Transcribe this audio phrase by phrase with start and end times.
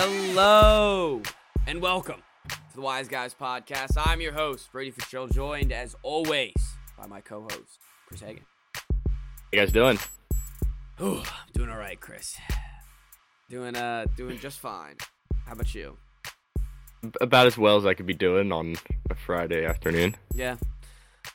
[0.00, 1.20] Hello
[1.66, 3.94] and welcome to the Wise Guys Podcast.
[3.96, 6.54] I'm your host, Brady Fitzgerald, joined as always
[6.96, 8.44] by my co-host, Chris Hagan.
[8.76, 8.84] How
[9.52, 9.98] you guys doing?
[11.00, 12.36] Ooh, I'm doing all right, Chris.
[13.50, 14.94] Doing uh, doing just fine.
[15.46, 15.96] How about you?
[17.20, 18.76] About as well as I could be doing on
[19.10, 20.14] a Friday afternoon.
[20.32, 20.58] Yeah,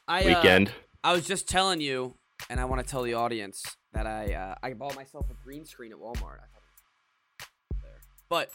[0.07, 0.71] I uh, Weekend.
[1.03, 2.15] I was just telling you,
[2.49, 5.65] and I want to tell the audience that I uh, I bought myself a green
[5.65, 6.13] screen at Walmart.
[6.13, 6.62] I thought it was there,
[8.29, 8.49] but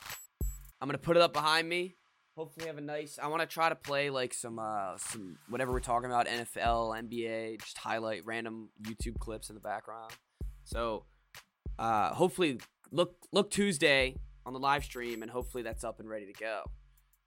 [0.81, 1.95] I'm gonna put it up behind me.
[2.37, 3.19] Hopefully, have a nice.
[3.21, 6.97] I want to try to play like some uh some whatever we're talking about NFL,
[7.11, 10.13] NBA, just highlight random YouTube clips in the background.
[10.65, 11.05] So,
[11.79, 12.61] uh, hopefully,
[12.93, 16.63] look look Tuesday on the live stream, and hopefully that's up and ready to go.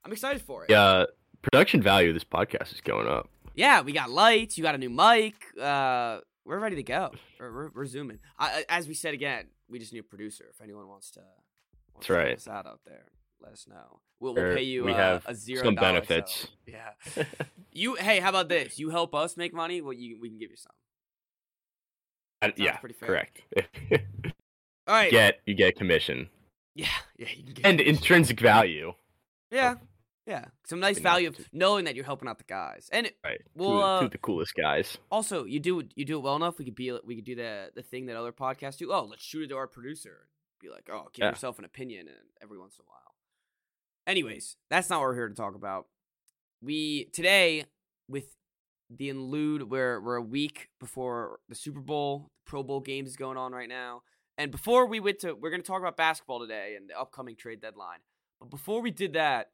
[0.06, 0.72] I'm excited for it.
[0.72, 1.06] yeah,
[1.42, 3.30] production value of this podcast is going up.
[3.54, 4.58] Yeah, we got lights.
[4.58, 5.36] You got a new mic.
[5.62, 7.12] Uh, we're ready to go.
[7.40, 8.20] We're, we're, we're zooming.
[8.40, 10.46] I, as we said again, we just need a producer.
[10.54, 11.22] If anyone wants to,
[12.08, 12.36] That's right.
[12.38, 13.06] us out out there,
[13.42, 14.00] let us know.
[14.20, 16.42] We'll, we'll pay you we uh, have a zero some benefits.
[16.42, 16.50] sell.
[17.18, 17.24] Yeah.
[17.74, 18.78] You hey, how about this?
[18.80, 19.82] You help us make money.
[19.82, 20.74] Well, you we can give you some.
[22.42, 23.08] Uh, yeah, pretty fair.
[23.08, 23.42] correct.
[24.88, 25.10] All right.
[25.12, 26.28] get you get commission
[26.76, 26.88] Yeah.
[27.18, 27.28] Yeah.
[27.36, 27.96] You can get and commission.
[27.96, 28.94] intrinsic value.
[29.52, 29.76] Yeah.
[30.28, 30.46] Yeah.
[30.66, 32.90] Some nice value of knowing that you're helping out the guys.
[32.92, 33.42] And it- Right.
[33.56, 34.98] Well, two, uh, two the coolest guys.
[35.10, 36.58] also, you do you do it well enough.
[36.58, 38.92] We could be we could do the the thing that other podcasts do.
[38.92, 40.28] Oh, let's shoot it to our producer.
[40.62, 41.30] Be like, oh, give Yeah.
[41.30, 43.16] yourself an opinion, and every once in a while.
[44.08, 45.88] Anyways, that's not what we're here to talk about.
[46.62, 47.66] We today
[48.08, 48.36] with
[48.90, 53.16] the elude, we're we're a week before the Super Bowl, the Pro Bowl games is
[53.16, 54.04] going on right now,
[54.38, 57.36] and before we went to, we're going to talk about basketball today and the upcoming
[57.36, 58.00] trade deadline.
[58.40, 59.52] But before we did that,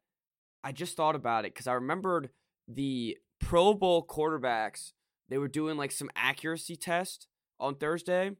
[0.63, 2.29] I just thought about it because I remembered
[2.67, 4.93] the Pro Bowl quarterbacks.
[5.29, 7.27] They were doing like some accuracy test
[7.59, 8.31] on Thursday,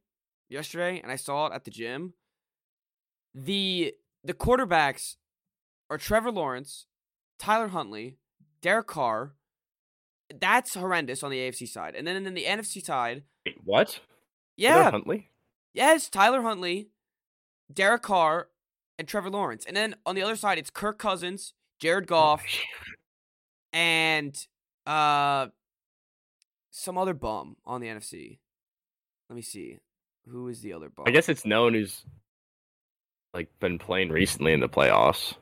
[0.49, 2.13] yesterday, and I saw it at the gym.
[3.33, 5.15] The the quarterbacks
[5.89, 6.85] are Trevor Lawrence,
[7.39, 8.17] Tyler Huntley,
[8.61, 9.33] Derek Carr.
[10.39, 14.01] That's horrendous on the AFC side, and then in the NFC side, Wait, what?
[14.57, 15.29] Yeah, Huntley.
[15.73, 16.89] yes, Tyler Huntley,
[17.73, 18.49] Derek Carr,
[18.99, 22.43] and Trevor Lawrence, and then on the other side, it's Kirk Cousins, Jared Goff,
[23.71, 24.35] and
[24.85, 25.47] uh
[26.71, 28.39] some other bum on the NFC.
[29.29, 29.77] Let me see.
[30.29, 31.05] Who is the other bum?
[31.07, 32.03] I guess it's known who's
[33.37, 35.35] like been playing recently in the playoffs.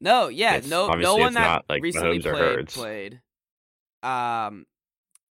[0.00, 3.20] No, yeah, It's- no no one that not, like, recently played played.
[4.02, 4.66] Um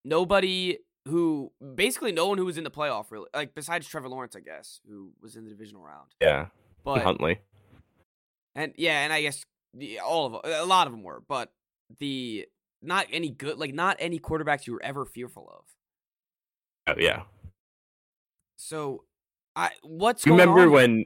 [0.05, 0.79] nobody
[1.09, 4.41] who basically no one who was in the playoff really like besides Trevor Lawrence, I
[4.41, 6.11] guess, who was in the divisional round.
[6.21, 6.47] Yeah,
[6.85, 7.41] But Huntley.
[8.55, 11.53] and yeah, and I guess the, all of a lot of them were, but
[11.99, 12.47] the
[12.83, 15.65] not any good like not any quarterbacks you were ever fearful of.
[16.97, 17.23] Oh yeah.
[18.57, 19.05] So
[19.57, 21.05] I what's remember when?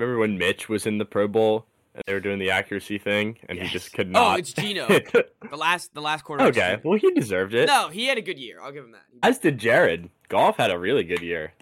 [0.00, 3.36] Remember when Mitch was in the Pro Bowl and they were doing the accuracy thing
[3.50, 4.34] and he just could oh, not.
[4.34, 4.86] Oh, it's Gino.
[4.88, 6.56] the last the last quarterback.
[6.56, 7.66] okay, well he deserved it.
[7.66, 8.62] No, he had a good year.
[8.62, 9.02] I'll give him that.
[9.22, 10.08] As did Jared.
[10.30, 11.52] Goff had a really good year,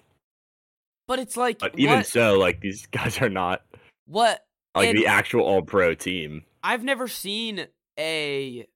[1.08, 3.62] But it's like but even what, so, like these guys are not
[4.06, 4.44] what
[4.76, 6.44] like And- the actual All Pro team.
[6.62, 7.66] I've never seen
[7.98, 8.68] a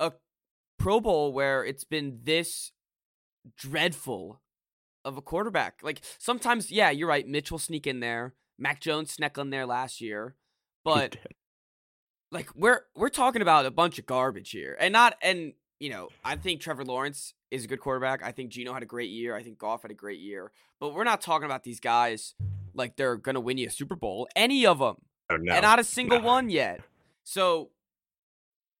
[0.00, 0.12] a
[0.78, 2.72] Pro Bowl where it's been this
[3.56, 4.40] dreadful
[5.04, 5.80] of a quarterback.
[5.82, 7.28] Like sometimes, yeah, you're right.
[7.28, 8.34] Mitch will sneak in there.
[8.60, 10.34] Mac Jones snuck in there last year,
[10.84, 11.16] but
[12.30, 16.08] like we're we're talking about a bunch of garbage here, and not and you know
[16.24, 18.22] I think Trevor Lawrence is a good quarterback.
[18.22, 19.34] I think Gino had a great year.
[19.34, 22.34] I think Goff had a great year, but we're not talking about these guys
[22.74, 24.28] like they're gonna win you a Super Bowl.
[24.36, 24.96] Any of them
[25.30, 25.52] oh, no.
[25.54, 26.26] and not a single No.
[26.26, 26.80] one yet.
[27.24, 27.70] So,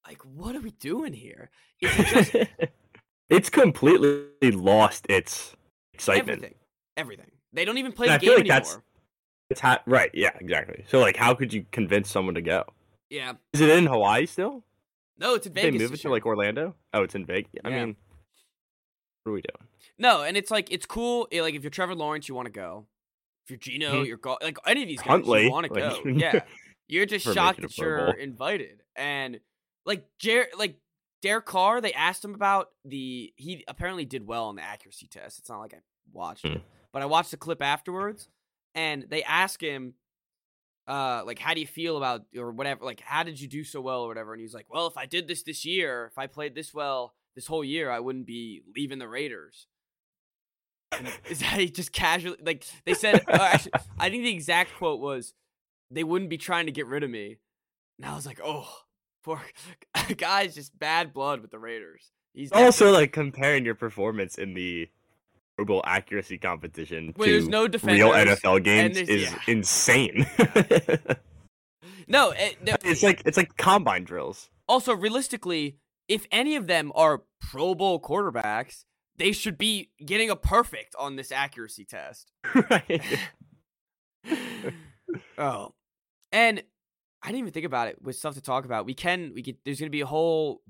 [0.07, 1.51] like, what are we doing here?
[1.81, 2.51] Is it just
[3.31, 5.55] it's completely lost its
[5.95, 6.29] excitement.
[6.39, 6.55] everything?
[6.97, 7.31] Everything.
[7.53, 8.83] They don't even play And the game like anymore.
[9.51, 10.85] It's ha- right, yeah, exactly.
[10.89, 12.65] So like, how could you convince someone to go?
[13.11, 13.33] Yeah.
[13.53, 14.63] Is it in Hawaii still?
[15.19, 15.79] No, it's in Did Vegas.
[15.79, 16.75] they move it to like Orlando?
[16.95, 17.51] Oh, it's in Vegas.
[17.65, 17.97] I mean,
[19.25, 19.69] what are we doing?
[19.99, 21.29] No, and it's like it's cool.
[21.33, 22.87] eh, Like if you're Trevor Lawrence, you want to go.
[23.45, 24.07] If you're Gino, Mhm.
[24.07, 26.11] you're go- like any of these guys, Huntley, you want to like- go.
[26.11, 26.41] Yeah,
[26.89, 28.83] you're just shocked that you're invited.
[28.97, 29.41] And
[29.85, 30.77] like Jer, like
[31.23, 33.33] Derek Carr, they asked him about the.
[33.37, 35.39] He apparently did well on the accuracy test.
[35.39, 35.79] It's not like I
[36.13, 36.63] watched it, Hmm.
[36.93, 38.29] but I watched the clip afterwards,
[38.75, 39.95] and they ask him,
[40.87, 42.85] uh, like, how do you feel about or whatever?
[42.85, 44.33] Like, how did you do so well or whatever?
[44.33, 47.15] And he's like, well, if I did this this year, if I played this well
[47.37, 49.67] this whole year, I wouldn't be leaving the Raiders.
[50.93, 53.23] And is that he just casually like they said?
[53.29, 55.35] Uh, actually, I think the exact quote was,
[55.91, 57.39] "They wouldn't be trying to get rid of me."
[57.99, 58.69] And I was like, "Oh,
[59.23, 59.41] poor
[60.17, 64.89] guy's just bad blood with the Raiders." He's Also, like comparing your performance in the
[65.61, 69.39] Pro Bowl accuracy competition Where to there's no real NFL games is yeah.
[69.47, 70.27] insane.
[72.09, 74.51] No, it, no, it's like it's like combine drills.
[74.69, 75.79] also realistically,
[76.09, 78.85] if any of them are Pro Bowl quarterbacks,
[79.17, 82.33] they should be getting a perfect on this accuracy test.
[82.69, 83.19] right.
[85.39, 85.73] oh,
[86.33, 86.65] and
[87.23, 88.87] I didn't even think about it with stuff to talk about.
[88.87, 90.63] We can we get there's gonna be a whole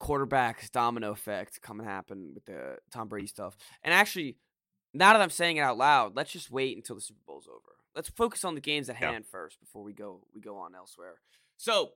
[0.00, 3.56] quarterbacks domino effect coming happen with the Tom Brady stuff.
[3.82, 4.36] And actually,
[4.94, 7.76] now that I'm saying it out loud, let's just wait until the Super Bowl's over.
[7.94, 9.10] Let's focus on the games at Yeah.
[9.12, 11.20] hand first before we go we go on elsewhere.
[11.56, 11.92] So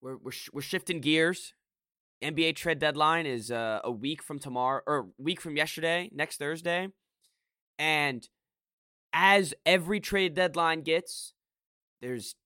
[0.00, 1.54] we're we're sh- we're shifting gears.
[2.22, 6.88] NBA trade deadline is uh, a week from tomorrow or week from yesterday, next Thursday.
[7.78, 8.26] And
[9.12, 11.34] as every trade deadline gets,
[12.00, 12.36] there's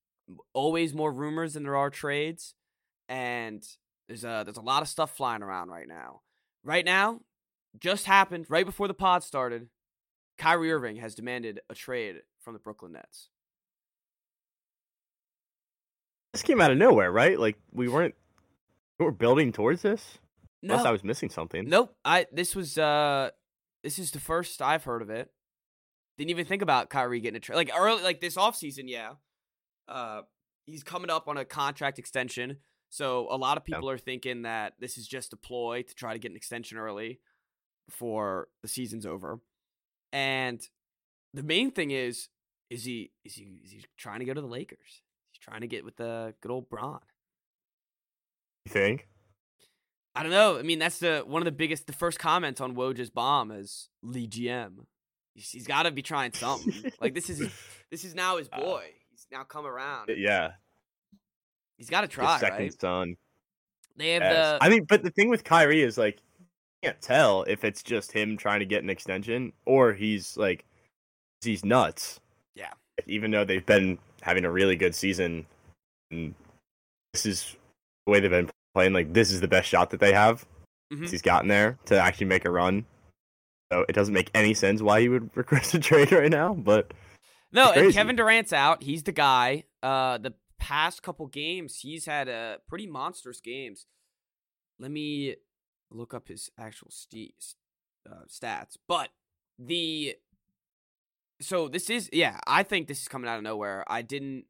[0.52, 2.54] always more rumors than there are trades,
[3.08, 3.62] and
[4.08, 6.22] there's a there's a lot of stuff flying around right now.
[6.64, 7.20] Right now,
[7.78, 9.68] just happened right before the pod started.
[10.38, 13.28] Kyrie Irving has demanded a trade from the Brooklyn Nets.
[16.32, 17.38] This came out of nowhere, right?
[17.38, 18.14] Like we weren't
[18.98, 20.18] we were building towards this.
[20.62, 21.68] No, Unless I was missing something.
[21.68, 21.94] nope.
[22.04, 23.30] I this was uh
[23.82, 25.30] this is the first I've heard of it.
[26.18, 29.12] Didn't even think about Kyrie getting a trade like early like this offseason, yeah.
[29.86, 30.22] Uh
[30.66, 32.58] he's coming up on a contract extension.
[32.90, 33.76] So a lot of Yeah.
[33.76, 36.78] people are thinking that this is just a ploy to try to get an extension
[36.78, 37.20] early
[37.86, 39.40] before the season's over.
[40.12, 40.60] And
[41.34, 42.28] the main thing is
[42.70, 45.02] is he is he is he trying to go to the Lakers?
[45.30, 47.00] He's trying to get with the good old Bron.
[48.66, 49.08] You think?
[50.14, 50.58] I don't know.
[50.58, 53.88] I mean, that's the one of the biggest, the first comments on Woj's bomb is
[54.04, 54.86] LeGM.
[55.34, 56.90] He's, he's got to be trying something.
[57.00, 57.52] like this is his,
[57.90, 58.84] this is now his Uh, boy.
[59.10, 60.10] He's now come around.
[60.16, 60.52] yeah.
[61.78, 62.80] He's got to try, second right?
[62.80, 63.16] son.
[63.96, 64.58] They have Yes.
[64.60, 66.46] the I mean, but the thing with Kyrie is like, you
[66.90, 70.64] can't tell if it's just him trying to get an extension or he's like,
[71.42, 72.20] he's nuts.
[72.54, 72.72] Yeah.
[73.06, 75.46] Even though they've been having a really good season,
[76.10, 76.34] and
[77.12, 77.56] this is
[78.06, 78.92] the way they've been playing.
[78.92, 80.46] Like, this is the best shot that they have.
[80.92, 81.08] Mhm.
[81.10, 82.86] He's gotten there to actually make a run.
[83.72, 86.54] So it doesn't make any sense why he would request a trade right now.
[86.54, 86.92] But
[87.52, 87.92] no, and.
[87.92, 88.82] Kevin Durant's out.
[88.82, 89.64] He's the guy.
[89.82, 93.86] Uh, the past couple games, he's had a pretty monstrous games.
[94.78, 95.36] Let me
[95.90, 97.54] look up his actual st-
[98.08, 98.76] uh, stats.
[98.86, 99.10] But
[99.58, 100.16] the
[101.40, 103.84] so this is yeah, I think this is coming out of nowhere.
[103.88, 104.44] I didn't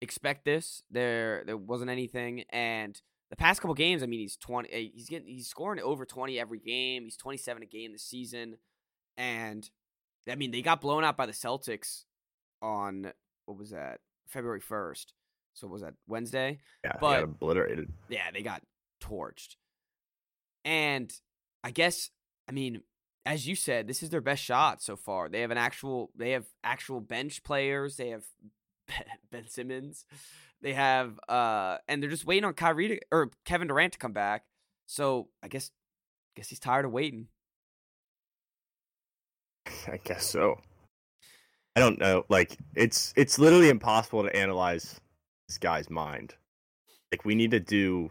[0.00, 0.82] expect this.
[0.90, 3.00] There there wasn't anything and
[3.30, 6.38] the past couple games, I mean, he's 20 eh, he's getting he's scoring over 20
[6.38, 7.04] every game.
[7.04, 8.58] He's 27 a game this season.
[9.16, 9.68] And
[10.30, 12.04] I mean, they got blown out by the Celtics
[12.62, 13.12] on
[13.46, 14.00] what was that?
[14.28, 15.06] February 1st.
[15.54, 16.58] So was that Wednesday?
[16.84, 17.92] yeah, But- got obliterated.
[18.08, 18.62] yeah, they got
[19.00, 19.56] torched.
[20.64, 21.12] And
[21.62, 22.10] I guess,
[22.48, 22.82] I mean,
[23.26, 25.28] as you said, this is their best shot so far.
[25.28, 27.96] They have an actual, they have actual bench players.
[27.96, 28.24] They have
[29.30, 30.04] Ben Simmons.
[30.60, 34.12] They have, uh, and they're just waiting on Kyrie to, or Kevin Durant to come
[34.12, 34.44] back.
[34.86, 35.70] So I guess,
[36.36, 37.28] guess he's tired of waiting.
[39.90, 40.60] I guess so.
[41.76, 42.24] I don't know.
[42.28, 45.00] Like it's it's literally impossible to analyze
[45.48, 46.34] this guy's mind.
[47.12, 48.10] Like we need to do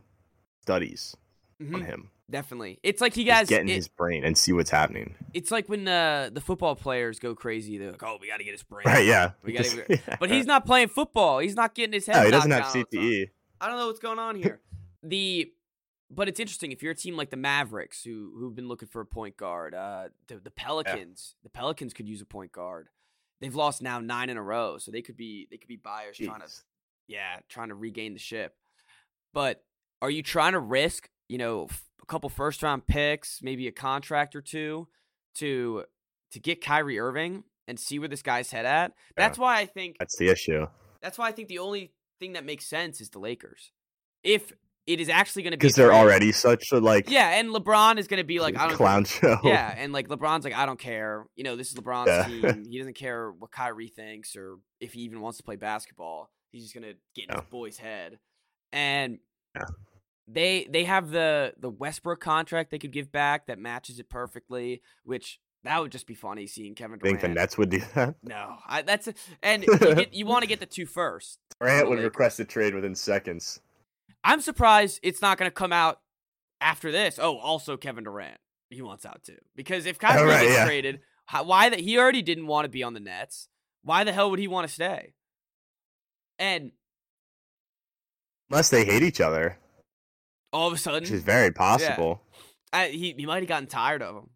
[0.61, 1.15] studies
[1.59, 2.09] on Mhm, him.
[2.29, 3.47] Definitely, it's like he guys.
[3.49, 5.15] get in it- his brain and see what's happening.
[5.33, 7.77] it's like when uh, the football players go crazy.
[7.77, 9.05] They're like, "Oh, we got to get his brain." Right?
[9.05, 9.31] Yeah.
[9.43, 11.39] We gotta Because- But he's not playing football.
[11.39, 12.15] He's not getting his head.
[12.15, 12.65] No, he doesn't have.
[12.65, 13.29] CTE.
[13.59, 14.61] I don't know what's going on here.
[15.03, 15.51] the
[16.09, 19.01] but it's interesting if you're a team like the Mavericks who who've been looking for
[19.01, 19.73] a point guard.
[19.75, 22.87] Uh, the the Pelicans, the Pelicans could use a point guard.
[23.41, 26.17] They've lost now nine in a row, so they could be they could be buyers
[26.17, 26.63] trying to Jeez.
[27.07, 28.55] Yeah trying to regain the ship.
[29.33, 29.63] But
[30.01, 33.71] are you trying to risk you know f- a couple first round picks, maybe a
[33.71, 34.87] contract or two
[35.35, 35.83] to
[36.31, 38.93] to get Kyrie Irving and see where this guy's head at?
[39.15, 40.67] That's why I think That's the issue.
[41.01, 43.71] that's why I think the only thing that makes sense is the Lakers.
[44.23, 44.51] If
[44.85, 47.97] it is actually going to be Because they're already such a like yeah, and LeBron
[47.97, 49.37] is going to be like I don't clown show.
[49.43, 51.25] yeah, and like LeBron's like I don't care.
[51.35, 52.51] You know, this is LeBron's Yeah.
[52.51, 52.65] team.
[52.69, 56.29] He doesn't care what Kyrie thinks or if he even wants to play basketball.
[56.53, 57.47] He's just going to get in his oh.
[57.49, 58.19] boy's head.
[58.71, 59.19] And
[59.55, 59.65] Yeah.
[60.27, 64.81] they they have the the Westbrook contract they could give back that matches it perfectly,
[65.03, 68.15] which that would just be funny seeing Kevin I think the Nets would do that.
[68.23, 71.39] no, I, that's a, and you, get, you want to get the two first.
[71.59, 73.59] Durant would request a trade within seconds.
[74.23, 76.01] I'm surprised it's not going to come out
[76.61, 77.19] after this.
[77.21, 78.37] Oh, also Kevin Durant,
[78.69, 79.37] he wants out too.
[79.55, 80.65] Because if oh, Kyrie Oh, right, gets yeah.
[80.65, 83.47] traded, how, why that he already didn't want to be on the Nets.
[83.83, 85.13] Why the hell would he want to stay?
[86.39, 86.71] And
[88.49, 89.57] Unless they hate each other,
[90.51, 92.21] all of a sudden, which is very possible.
[92.71, 94.29] I, he he might have gotten tired of him.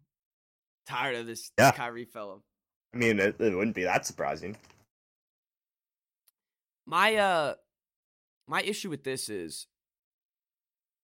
[0.86, 1.72] Tired of this Yeah.
[1.72, 2.42] Kyrie fellow.
[2.94, 4.56] I mean, it, it wouldn't be that surprising.
[6.86, 7.54] My uh
[8.46, 9.66] my issue with this is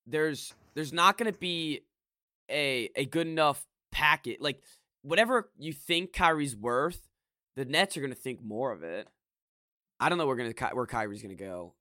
[0.06, 1.82] there's there's not going to be
[2.50, 4.62] a a good enough packet like
[5.02, 7.06] whatever you think Kyrie's worth,
[7.56, 9.08] the Nets are going to think more of it.
[10.04, 11.72] I don't know where to where Kyrie's going to go.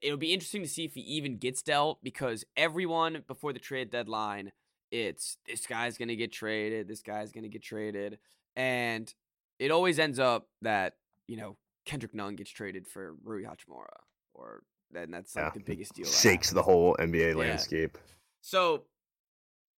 [0.00, 3.90] It'll be interesting to see if he even gets dealt because everyone before the trade
[3.90, 4.52] deadline,
[4.92, 8.18] it's this guy's going to get traded, this guy's going to get traded,
[8.54, 9.12] and
[9.58, 10.94] it always ends up that
[11.26, 13.98] you know Kendrick Nunn gets traded for Rui Hachimura,
[14.32, 15.50] or then that's like Yeah.
[15.54, 16.06] the biggest deal.
[16.06, 17.34] Shakes the whole NBA Yeah.
[17.34, 17.98] landscape.
[18.42, 18.84] So,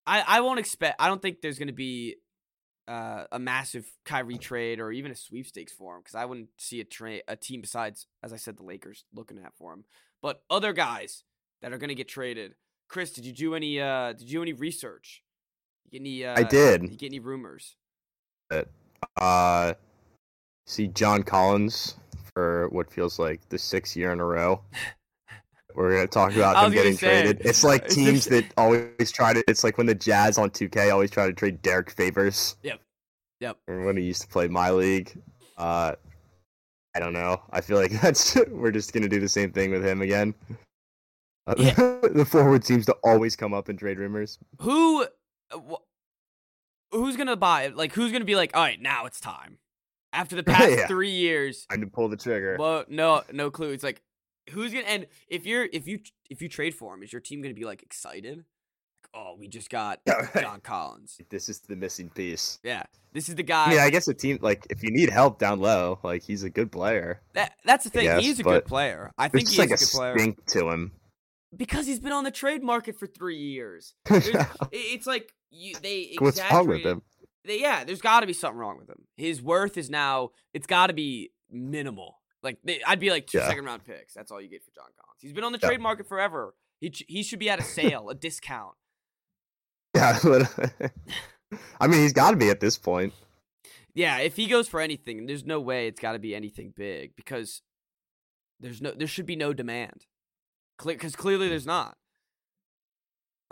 [0.05, 1.01] I I won't expect.
[1.01, 2.17] I don't think there's going to be
[2.87, 6.79] uh, a massive Kyrie trade or even a sweepstakes for him because I wouldn't see
[6.79, 9.85] a trade a team besides, as I said, the Lakers looking at for him.
[10.21, 11.23] But other guys
[11.61, 12.55] that are going to get traded.
[12.89, 13.79] Chris, did you do any?
[13.79, 15.23] Uh, did you do any research?
[15.85, 16.25] You get any?
[16.25, 16.83] Uh, I did.
[16.83, 17.75] You get any rumors?
[19.17, 19.73] Uh,
[20.67, 21.95] see John Collins
[22.33, 24.61] for what feels like the sixth year in a row.
[25.75, 27.45] We're gonna talk about I gonna getting say, traded.
[27.45, 29.43] It's like teams that always try to.
[29.47, 32.55] It's like when the Jazz on 2K always try to trade Derrick Favors.
[32.63, 32.79] Yep.
[33.39, 33.57] Yep.
[33.67, 35.11] Or when he used to play my league.
[35.57, 35.93] Uh,
[36.95, 37.41] I don't know.
[37.51, 40.33] I feel like that's we're just gonna do the same thing with him again.
[41.47, 41.73] Uh, Yeah.
[42.13, 44.37] the forward seems to always come up in trade rumors.
[44.61, 45.03] Who?
[45.03, 45.07] uh,
[45.57, 45.81] wh-
[46.91, 47.67] Who's gonna buy?
[47.67, 49.57] Like, who's gonna be like, all right, now it's time.
[50.13, 50.87] After the past Yeah.
[50.87, 52.55] three years, Time to pull the trigger.
[52.59, 53.71] Well, no, no clue.
[53.71, 54.01] It's like
[54.51, 57.41] who's gonna and if you're if you if you trade for him, is your team
[57.41, 58.37] gonna be like excited?
[58.37, 58.45] Like,
[59.13, 59.99] oh, we just got
[60.39, 61.19] John Collins.
[61.29, 62.59] This is the missing piece.
[62.63, 62.83] Yeah,
[63.13, 63.73] this is the guy.
[63.73, 66.49] Yeah, I guess a team like if you need help down low, like he's a
[66.49, 67.21] good player.
[67.33, 68.03] that, that's the thing.
[68.05, 69.11] guess, he's a good player.
[69.17, 70.91] I think just he is like a a good player stink to him.
[71.55, 73.93] because he's been on the trade market for three years.
[74.71, 77.01] It's like you they What's wrong with him?
[77.45, 79.03] they- yeah, there's got to be something wrong with him.
[79.17, 82.19] His worth is now it's got to be minimal.
[82.43, 83.47] Like they, I'd be like two Yeah.
[83.47, 84.13] second round picks.
[84.13, 85.19] That's all you get for John Collins.
[85.21, 85.69] He's been on the Yeah.
[85.69, 86.53] trade market forever.
[86.79, 88.75] He he should be at a sale, a discount.
[89.95, 90.51] Yeah, but
[91.79, 93.13] I mean, he's got to be at this point.
[93.93, 97.15] Yeah, if he goes for anything, there's no way it's got to be anything big
[97.15, 97.61] because
[98.59, 100.05] there's no there should be no demand.
[100.83, 101.67] Because clearly there's mm.
[101.67, 101.97] not.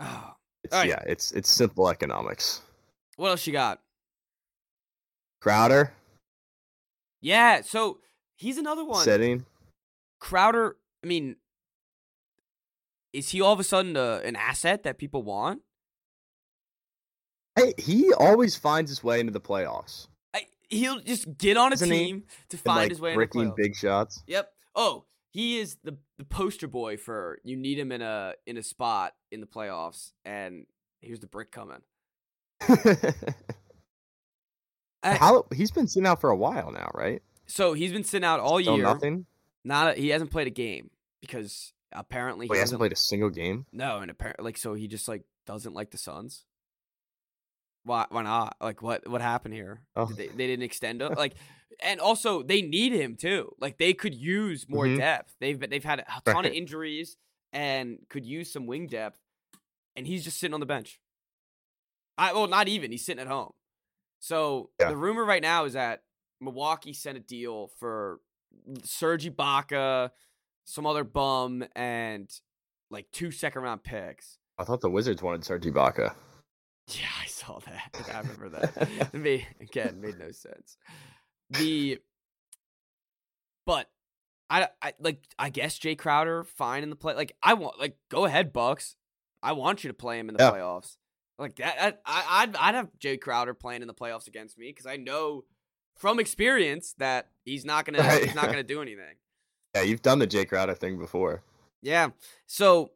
[0.00, 0.34] Oh,
[0.64, 0.88] It's, Alright.
[0.88, 2.60] Yeah, it's it's simple economics.
[3.16, 3.80] what else you got?
[5.40, 5.92] Crowder
[7.20, 8.00] Yeah, so
[8.42, 9.04] he's another one.
[9.04, 9.44] sitting.
[10.20, 11.36] Crowder, I mean,
[13.12, 15.62] is he all of a sudden a, an asset that people want?
[17.56, 20.06] Hey, he always finds his way into the playoffs.
[20.34, 21.98] I, he'll just get on a Isn't he?
[22.06, 23.56] team to And, find like his way in the playoffs.
[23.56, 24.22] big shots.
[24.26, 24.50] Yep.
[24.74, 28.62] Oh, he is the the poster boy for you need him in a in a
[28.62, 30.66] spot in the playoffs, and
[31.02, 31.82] here's the brick coming.
[35.02, 37.22] I- How he's been sitting out for a while now, right?
[37.46, 38.84] So he's been sitting out all Still year.
[38.84, 39.26] nothing.
[39.64, 43.30] Not a, he hasn't played a game because apparently Well, he hasn't played a single
[43.30, 43.66] game.
[43.72, 46.44] No, and apparently, like, so he just like doesn't like the Suns.
[47.84, 48.06] Why?
[48.10, 48.56] Why not?
[48.60, 49.08] Like, what?
[49.08, 49.82] What happened here?
[49.96, 50.06] Oh.
[50.06, 51.14] Did they, they didn't extend him.
[51.14, 51.34] Like,
[51.80, 53.52] and also they need him too.
[53.60, 54.98] Like, they could use more Mhm.
[54.98, 55.34] depth.
[55.40, 57.16] They've they've had a ton of injuries
[57.52, 59.18] and could use some wing depth.
[59.96, 61.00] And he's just sitting on the bench.
[62.16, 62.92] I well, not even.
[62.92, 63.52] He's sitting at home.
[64.20, 64.88] So Yeah.
[64.90, 66.02] the rumor right now is that
[66.42, 68.20] Milwaukee sent a deal for
[68.84, 70.10] Serge Ibaka,
[70.64, 72.30] some other bum, and
[72.90, 74.38] like two second round picks.
[74.58, 76.14] I thought the Wizards wanted Serge Ibaka.
[76.88, 77.96] Yeah, I saw that.
[78.12, 78.88] I remember that.
[79.14, 80.76] It made, again, made no sense.
[81.50, 81.98] The
[83.64, 83.88] but
[84.50, 87.14] I, I like I guess Jae Crowder fine in the play.
[87.14, 88.96] Like I want like go ahead Bucks.
[89.42, 90.50] I want you to play him in the Yeah.
[90.50, 90.96] playoffs.
[91.38, 94.68] Like that, that I, I'd I'd have Jae Crowder playing in the playoffs against me
[94.68, 95.44] because I know
[95.96, 98.24] from experience that he's not gonna Right.
[98.24, 99.16] he's not gonna do anything.
[99.74, 101.42] Yeah, you've done the Jae Crowder thing before.
[101.82, 102.10] Yeah.
[102.46, 102.90] So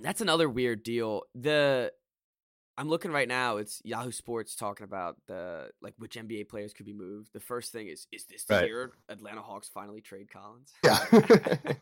[0.00, 1.22] that's another weird deal.
[1.34, 1.92] The
[2.76, 3.56] I'm looking right now.
[3.56, 7.30] It's Yahoo Sports talking about the like which NBA players could be moved.
[7.32, 8.66] The first thing is is this the Right.
[8.66, 10.72] year Atlanta Hawks finally trade Collins?
[10.84, 11.04] Yeah.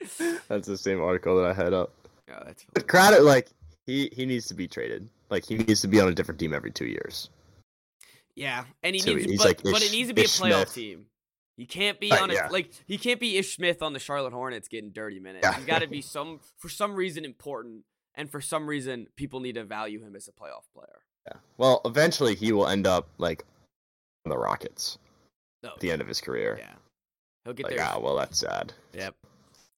[0.48, 1.92] That's the same article that I had up.
[2.30, 3.48] oh, that's But Crowder, like,
[3.86, 5.08] he he needs to be traded.
[5.30, 7.30] Like, he needs to be on a different team every two years.
[8.36, 10.74] Yeah, and he So needs, but, like but it needs to be a playoff Smith.
[10.74, 11.06] team.
[11.56, 12.48] He can't be on a yeah.
[12.48, 15.46] like he can't be Ish Smith on the Charlotte Hornets getting dirty minutes.
[15.46, 15.54] Yeah.
[15.54, 19.54] He's got to be some for some reason important, and for some reason people need
[19.54, 21.02] to value him as a playoff player.
[21.28, 21.38] Yeah.
[21.56, 23.44] Well, eventually he will end up like
[24.26, 24.98] on the Rockets
[25.62, 26.56] No, at the end of his career.
[26.58, 26.72] yeah,
[27.44, 27.86] he'll get Like, there.
[27.88, 28.72] ah, well, that's sad.
[28.92, 29.14] Yep.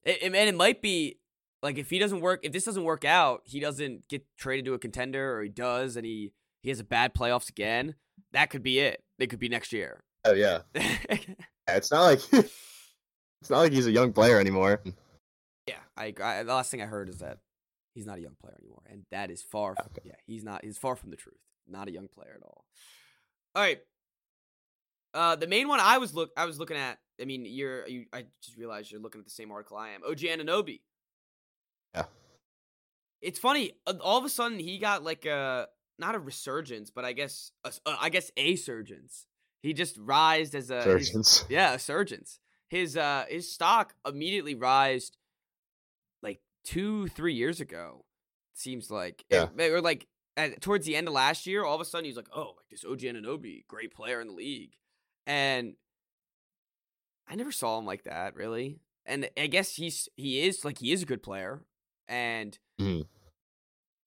[0.04, 1.18] It, it- and it might be
[1.62, 4.72] like if he doesn't work, if this doesn't work out, he doesn't get traded to
[4.74, 6.32] a contender, or he does, and he
[6.62, 7.96] he has a bad playoffs again,
[8.32, 9.02] that could be it.
[9.18, 10.02] It could be next year.
[10.24, 10.60] Oh yeah.
[10.74, 11.16] yeah
[11.68, 14.80] it's not like it's not like he's a young player anymore.
[15.66, 17.38] Yeah, I, I the last thing I heard is that
[17.94, 19.74] he's not a young player anymore, and that is far.
[19.74, 20.08] From, Okay.
[20.08, 20.64] Yeah, he's not.
[20.64, 21.38] He's far from the truth.
[21.68, 22.64] Not a young player at all.
[23.54, 23.80] All right.
[25.14, 26.98] Uh, the main one I was look I was looking at.
[27.20, 28.04] I mean, you're you.
[28.12, 30.02] I just realized you're looking at the same article I am.
[30.06, 30.80] OG Anunoby.
[31.94, 32.04] Yeah.
[33.22, 33.72] It's funny.
[33.86, 37.52] uh, All of a sudden, he got like a not a resurgence, but I guess
[37.64, 39.26] a, uh, I guess a surgence.
[39.62, 41.44] He just rised as a his- Surgeons.
[41.48, 42.38] yeah, a surgeons.
[42.68, 45.16] His uh his stock immediately rised
[46.22, 48.04] like two, three years ago.
[48.54, 49.48] It seems like Yeah.
[49.56, 52.16] It- or like at, towards the end of last year, all of a sudden he's
[52.16, 54.72] like, oh, like this OG Anunoby, great player in the league,
[55.26, 55.74] and
[57.28, 58.80] I never saw him like that really.
[59.04, 61.62] And I guess he's he is like he is a good player,
[62.08, 63.06] and Mhm.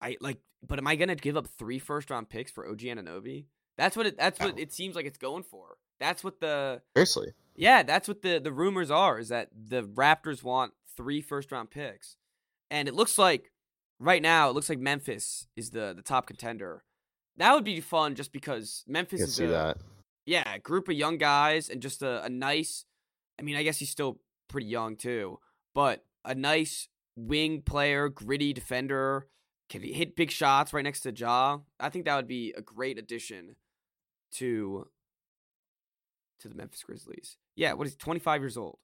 [0.02, 0.38] I like.
[0.68, 3.46] But am I gonna give up three first round picks for OG Anunoby?
[3.78, 4.18] That's what it.
[4.18, 5.78] That's what it seems like it's going for.
[6.00, 7.34] That's what the Seriously.
[7.56, 9.20] yeah, that's what the the rumors are.
[9.20, 12.18] Is that the Raptors want three first round picks,
[12.70, 13.52] and it looks like
[14.00, 16.84] right now it looks like Memphis is the the top contender.
[17.38, 19.78] That would be fun just because Memphis can is see a, that.
[20.26, 22.84] yeah, a group of young guys and just a, a nice.
[23.40, 25.40] I mean, I guess he's still pretty young too,
[25.74, 29.28] but a nice wing player, gritty defender,
[29.70, 31.60] can he hit big shots right next to Ja.
[31.80, 33.56] I think that would be a great addition
[34.34, 34.88] to
[36.40, 37.38] to the Memphis Grizzlies.
[37.56, 38.78] Yeah, what is he, 25 years old?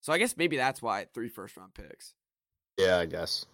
[0.00, 2.14] So I guess maybe that's why three first round picks.
[2.78, 3.46] Yeah, I guess.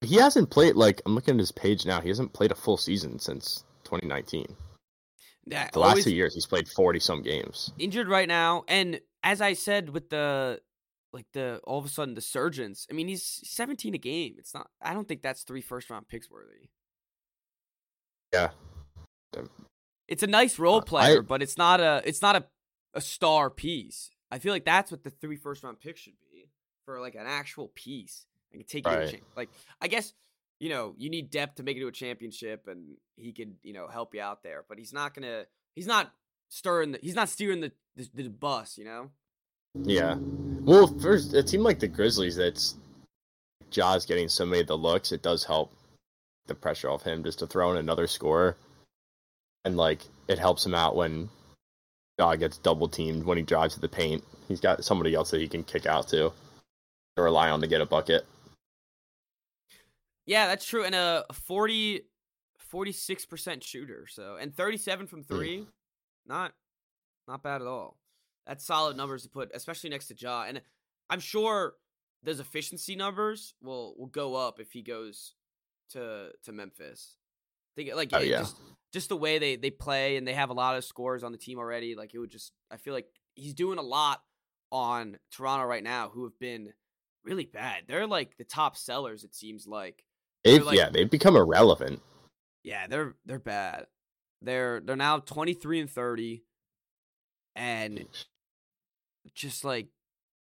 [0.00, 2.00] He hasn't played like I'm looking at his page now.
[2.00, 4.46] He hasn't played a full season since 2019.
[5.46, 7.70] Yeah, The last two years, he's played 40 some games.
[7.78, 10.60] injured right now, and as I said with the
[11.14, 12.86] like the all of a sudden the surgeons.
[12.90, 14.34] I mean, he's 17 a game.
[14.36, 14.68] It's not.
[14.82, 16.68] I don't think that's three first round picks worthy.
[18.32, 18.50] Yeah.
[20.08, 22.44] It's a nice role Uh, I- player, but it's not a it's not a
[22.92, 24.10] a star piece.
[24.30, 26.48] I feel like that's what the three first round picks should be
[26.84, 28.26] for like an actual piece.
[28.52, 29.10] I can take you Right.
[29.10, 30.12] cha- like I guess
[30.60, 33.72] you know you need depth to make it to a championship, and he could you
[33.72, 34.64] know help you out there.
[34.68, 36.12] But he's not gonna he's not
[36.48, 38.76] stirring the he's not steering the the, the bus.
[38.78, 39.10] You know.
[39.74, 40.16] Yeah.
[40.18, 42.76] Well, first, a team like the Grizzlies that's
[43.70, 45.72] Ja's getting so many of the looks, it does help
[46.46, 48.56] the pressure off him just to throw in another score.
[49.64, 51.28] And, like, it helps him out when
[52.18, 54.22] Ja gets double teamed when he drives to the paint.
[54.46, 56.32] He's got somebody else that he can kick out to
[57.16, 58.26] to rely on to get a bucket.
[60.26, 60.84] Yeah, that's true.
[60.84, 62.02] And a 40
[62.72, 65.34] 46% shooter, so and 37 from hmm.
[65.34, 65.66] 3.
[66.26, 66.52] Not
[67.28, 67.96] not bad at all.
[68.46, 70.44] That's solid numbers to put, especially next to Ja.
[70.46, 70.60] And
[71.10, 71.74] I'm sure
[72.22, 75.34] those efficiency numbers will will go up if he goes
[75.90, 77.16] to to Memphis.
[77.76, 78.38] Think like Oh, yeah.
[78.40, 78.56] just
[78.92, 81.38] just the way they they play and they have a lot of scores on the
[81.38, 81.94] team already.
[81.94, 84.22] Like it would just I feel like he's doing a lot
[84.70, 86.72] on Toronto right now, who have been
[87.24, 87.84] really bad.
[87.88, 89.24] They're like the top sellers.
[89.24, 90.04] It seems like.
[90.46, 92.02] Like- yeah, they've become irrelevant.
[92.62, 93.86] Yeah, they're they're bad.
[94.42, 96.44] They're they're now 23 and 30
[97.56, 98.06] and
[99.34, 99.88] just like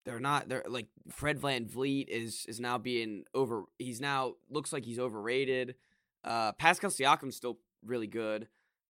[0.05, 4.85] they're not they're like Fred VanVleet is is now being over he's now looks like
[4.85, 5.75] he's overrated.
[6.23, 8.47] Uh Pascal Siakam's still really good,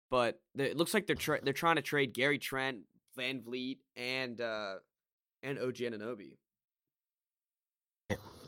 [0.09, 2.79] but they- it looks like they're tra- they're trying to trade Gary Trent,
[3.17, 4.75] VanVleet and uh
[5.43, 6.37] and OG Anunoby.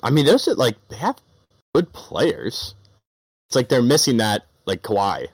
[0.03, 1.17] I mean, those are, like, they have
[1.73, 2.75] good players.
[3.49, 5.27] It's like they're missing that, like, Kawhi.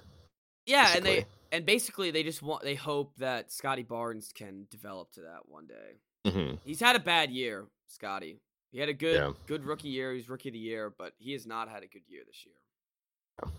[0.66, 1.26] Yeah, and they basically.
[1.52, 5.68] And basically they just want they hope that Scottie Barnes can develop to that one
[5.68, 6.30] day.
[6.30, 8.40] hmm He's had a bad year, Scottie.
[8.72, 9.32] He had a good Yeah.
[9.48, 10.14] good rookie year.
[10.14, 13.52] He's rookie of the year, but he has not had a good year this year.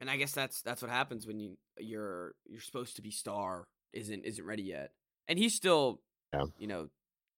[0.00, 3.66] And I guess that's that's what happens when you you're you're supposed to be star
[3.92, 4.92] isn't isn't ready yet.
[5.26, 6.00] And he's still
[6.32, 6.44] Yeah.
[6.58, 6.88] you know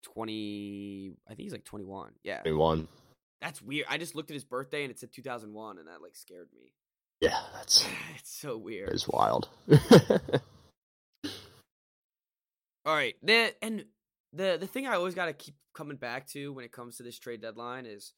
[0.02, 2.12] 20 I think he's like 21.
[2.22, 2.40] Yeah.
[2.42, 2.86] 21.
[3.40, 3.86] That's weird.
[3.88, 6.72] I just looked at his birthday and it said 2001 and that like scared me.
[7.20, 7.84] Yeah, that's
[8.18, 8.90] it's so weird.
[8.90, 9.48] It's wild.
[12.86, 13.14] All right.
[13.22, 13.84] The and
[14.32, 17.02] the the thing I always got to keep coming back to when it comes to
[17.02, 18.12] this trade deadline is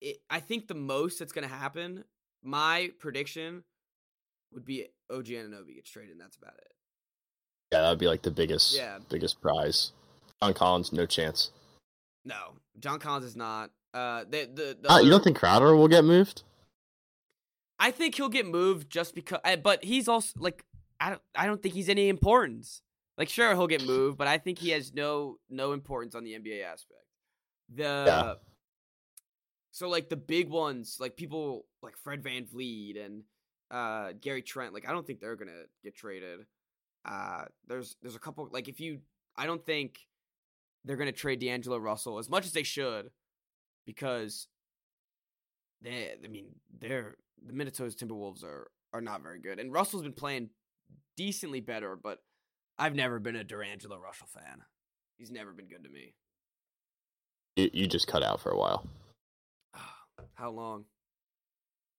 [0.00, 2.04] it I think the most that's going to happen,
[2.42, 3.64] my prediction
[4.52, 6.72] would be OG Anunoby gets traded and that's about it.
[7.72, 8.98] yeah, that would be like the biggest Yeah.
[9.08, 9.92] biggest prize.
[10.42, 11.50] John Collins, no chance.
[12.24, 12.54] No.
[12.80, 16.04] John Collins is not uh the the, the Uh, you don't think Crowder will get
[16.04, 16.42] moved?
[17.78, 20.64] I think he'll get moved just because uh, but he's also like
[21.00, 22.82] I don't I don't think he's any importance.
[23.16, 26.32] Like sure he'll get moved, but I think he has no no importance on the
[26.32, 27.04] NBA aspect.
[27.74, 28.34] The Yeah.
[29.70, 33.24] So like the big ones, like people like Fred VanVleet and
[33.70, 34.72] uh, Gary Trent.
[34.72, 36.40] Like I don't think they're gonna get traded.
[37.04, 39.00] Uh, there's there's a couple like if you
[39.36, 39.98] I don't think
[40.84, 43.10] they're gonna trade D'Angelo Russell as much as they should
[43.84, 44.46] because
[45.84, 46.46] they I mean
[46.80, 47.14] they're
[47.46, 50.50] the Minnesota Timberwolves are are not very good and Russell's been playing
[51.16, 52.18] decently better, but
[52.78, 54.62] I've never been a D'Angelo Russell fan.
[55.18, 56.14] He's never been good to me.
[57.56, 58.84] You, you just cut out for a while.
[60.34, 60.86] How long?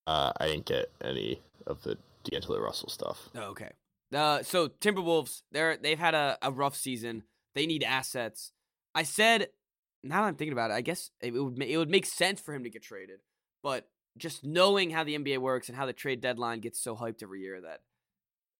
[0.07, 3.29] Uh, I didn't get any of the D'Angelo Russell stuff.
[3.35, 3.71] Oh, okay.
[4.13, 7.23] Uh, so Timberwolves, they're they've had a, a rough season.
[7.55, 8.51] They need assets.
[8.93, 9.47] I said,
[10.03, 12.53] now that I'm thinking about it, I guess it would it would make sense for
[12.53, 13.19] him to get traded.
[13.65, 17.23] But just knowing how the NBA works and how the trade deadline gets so hyped
[17.23, 17.81] every year, that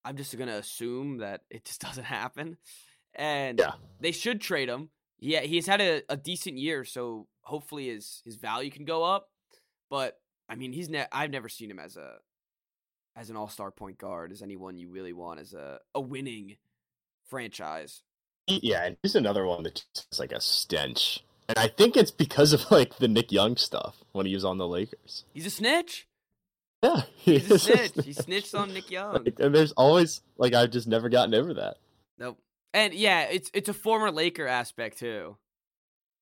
[0.04, 2.58] I'm just gonna assume that it just doesn't happen.
[3.14, 3.74] And Yeah.
[4.00, 4.90] they should trade him.
[5.20, 9.30] Yeah, he's had a, a decent year, so hopefully his his value can go up.
[9.92, 12.16] But I mean, he's ne- I've never seen him as a
[13.16, 16.58] as an all star point guard, as anyone you really want as a, a winning
[17.30, 18.02] franchise.
[18.48, 21.24] Yeah, and he's another one that just has like a stench.
[21.48, 24.58] And I think it's because of like the Nick Young stuff when he was on
[24.58, 25.26] the Lakers.
[25.34, 26.08] He's a snitch.
[26.84, 28.06] Yeah, He's a is snitch.
[28.06, 29.24] He snitched on Nick Young.
[29.24, 31.78] Like, and there's always like I've just never gotten over that.
[32.18, 32.40] Nope.
[32.74, 35.38] And yeah, it's it's a former Laker aspect too.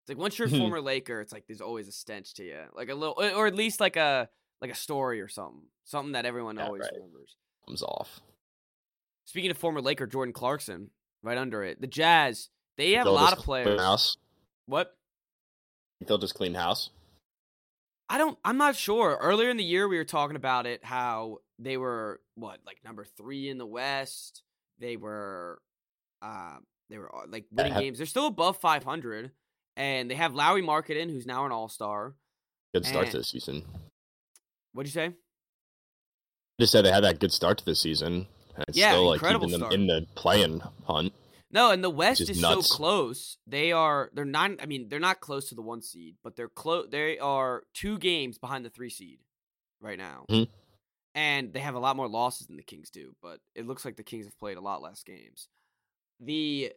[0.02, 0.60] It's like once you're a Mhm.
[0.60, 3.56] former Laker, it's like there's always a stench to you, like a little, or at
[3.56, 4.28] least like a
[4.62, 6.92] like a story or something, something that everyone Yeah, always right.
[6.94, 7.36] remembers.
[7.66, 8.20] Comes off.
[9.26, 10.90] Speaking of former Laker, Jordan Clarkson,
[11.22, 14.18] right under it, the Jazz, they have a lot of players.
[14.66, 14.96] What?
[16.06, 16.90] They'll just clean house.
[18.10, 18.38] I don't.
[18.44, 19.18] I'm not sure.
[19.22, 20.84] Earlier in the year, we were talking about it.
[20.84, 24.44] How they were what, like number three in the West.
[24.80, 25.62] They were,
[26.22, 26.58] uh,
[26.90, 27.98] they were uh, like winning have- games.
[28.00, 29.32] They're still above 500,
[29.78, 32.16] and they have Lauri Markkanen, who's now an All Star.
[32.74, 33.64] Good start And- to the season.
[34.74, 35.14] What'd you say?
[36.60, 38.28] Just said they had that good start to the season.
[38.56, 39.74] And it's Yeah, still like keeping them start.
[39.74, 41.14] in the playing hunt.
[41.54, 42.68] No, and the West is nuts.
[42.68, 43.38] so close.
[43.48, 44.10] They are.
[44.14, 44.62] They're not.
[44.62, 46.88] I mean, they're not close to the one seed, but they're close.
[46.90, 49.20] They are two games behind the three seed
[49.80, 50.50] right now, Mhm.
[51.14, 53.16] and they have a lot more losses than the Kings do.
[53.22, 55.48] But it looks like the Kings have played a lot less games.
[56.20, 56.74] The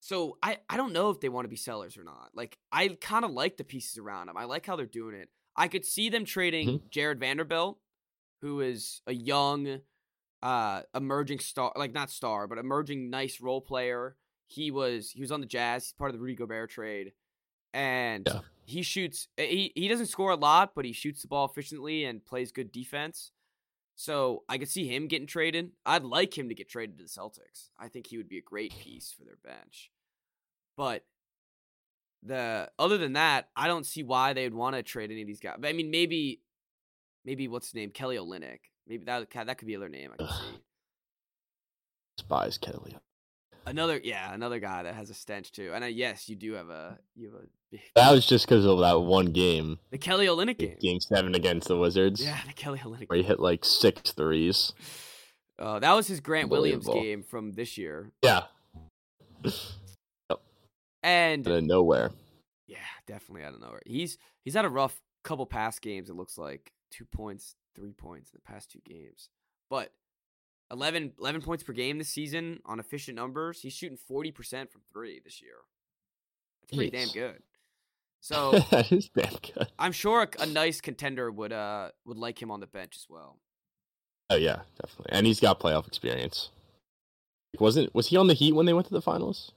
[0.00, 2.30] so I I don't know if they want to be sellers or not.
[2.34, 4.36] Like I kind of like the pieces around them.
[4.36, 5.30] I like how they're doing it.
[5.54, 6.90] I could see them trading Mhm.
[6.90, 7.78] Jarred Vanderbilt,
[8.40, 9.82] who is a young
[10.42, 14.16] uh emerging star like not star but emerging nice role player.
[14.48, 15.84] He was he was on the jazz.
[15.86, 17.12] He's part of the rudy gobert trade.
[17.74, 18.40] And Yeah.
[18.64, 22.04] he shoots eh, he, he doesn't score a lot but he shoots the ball efficiently
[22.04, 23.32] and plays good defense.
[23.94, 25.72] So i could see him getting traded.
[25.86, 27.70] I'd like him to get traded to the celtics.
[27.78, 29.90] I think he would be a great piece for their bench.
[30.76, 31.04] But
[32.24, 35.40] the other than that i don't see why they'd want to trade any of these
[35.40, 36.40] guys but i mean maybe
[37.24, 40.30] maybe what's his name kelly olynyk maybe that that could be another name i Ugh.
[40.30, 40.58] see
[42.18, 42.96] Spies Kelly.
[43.64, 45.70] Another, yeah, another guy that has a stench too.
[45.72, 48.66] And uh, yes, you do have a you have a big, That was just because
[48.66, 50.76] of that one game, the Kelly Olynyk game.
[50.80, 53.08] game seven against the Wizards, Yeah, the Kelly Olynyk.
[53.08, 54.72] where he hit like six threes.
[55.58, 58.42] Uh, that was his Grant Williams game from this year, Yeah,
[61.02, 62.10] and out of nowhere.
[62.66, 63.82] yeah, definitely out of nowhere.
[63.86, 66.10] He's he's had a rough couple past games.
[66.10, 69.28] It looks like two points, three points in the past two games,
[69.68, 69.92] but
[70.70, 73.60] 11, 11 points per game this season on efficient numbers.
[73.60, 75.56] He's shooting forty percent from three this year.
[76.62, 77.42] That's pretty damn good.
[78.20, 79.68] So that is damn good.
[79.78, 83.06] I'm sure a, a nice contender would uh would like him on the bench as
[83.08, 83.38] well.
[84.30, 86.50] Oh yeah, definitely, and he's got playoff experience.
[87.58, 89.52] Wasn't was he on the Heat when they went to the finals?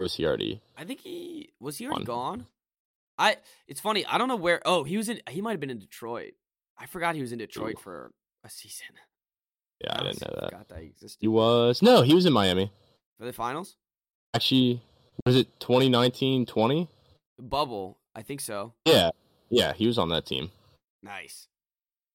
[0.00, 0.62] Or was he already?
[0.78, 2.46] I think he was he already gone.
[3.18, 3.36] I
[3.68, 4.06] it's funny.
[4.06, 4.62] I don't know where.
[4.64, 5.20] Oh, he was in.
[5.28, 6.32] He might have been in Detroit.
[6.78, 7.82] I forgot he was in Detroit Ooh.
[7.82, 8.10] for
[8.44, 8.86] a season.
[9.82, 10.50] Yeah, I didn't know that.
[10.50, 12.70] Forgot that he existed He was no, he was in Miami.
[13.18, 13.76] for the finals.
[14.34, 14.80] Actually,
[15.26, 16.88] was it 2019 20?
[17.40, 17.98] Bubble.
[18.14, 18.72] I think so.
[18.86, 19.10] Yeah,
[19.50, 20.50] yeah, he was on that team.
[21.02, 21.48] Nice,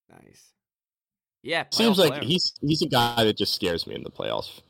[0.09, 0.53] nice.
[1.43, 2.23] Yeah, Seems like player.
[2.23, 4.61] he's he's a guy that just scares me in the playoffs,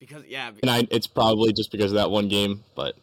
[0.00, 2.96] because yeah, and I it's probably just because of that one game, but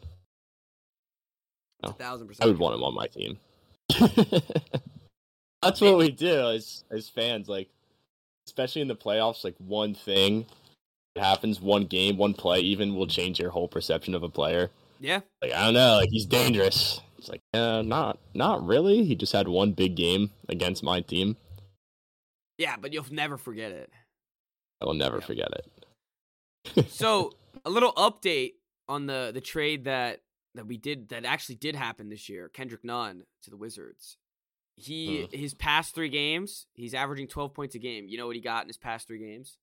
[1.83, 1.93] a no.
[1.93, 2.45] thousand percent.
[2.45, 3.37] I would want him on my team.
[5.65, 7.69] That's what we do as as fans, like
[8.47, 9.43] especially in the playoffs.
[9.43, 10.45] Like one thing
[11.15, 14.69] happens, one game, one play, even will change your whole perception of a player.
[14.99, 17.01] Yeah, Like I don't know, like he's dangerous.
[17.17, 19.03] It's like, uh, not not really.
[19.03, 21.35] He just had one big game against my team.
[22.57, 23.89] yeah, but you'll never forget it.
[24.81, 25.25] I will never Yeah.
[25.25, 25.49] forget
[26.75, 26.89] it.
[26.89, 27.31] so
[27.65, 28.53] a little update
[28.87, 30.21] on the the trade that
[30.53, 32.47] that we did that actually did happen this year.
[32.49, 34.17] Kendrick Nunn to the Wizards.
[34.75, 35.37] He mm-hmm.
[35.37, 38.07] his past three games, he's averaging 12 points a game.
[38.07, 39.57] You know what he got in his past three games?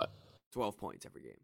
[0.00, 0.06] Uh,
[0.52, 1.40] 12 points every game.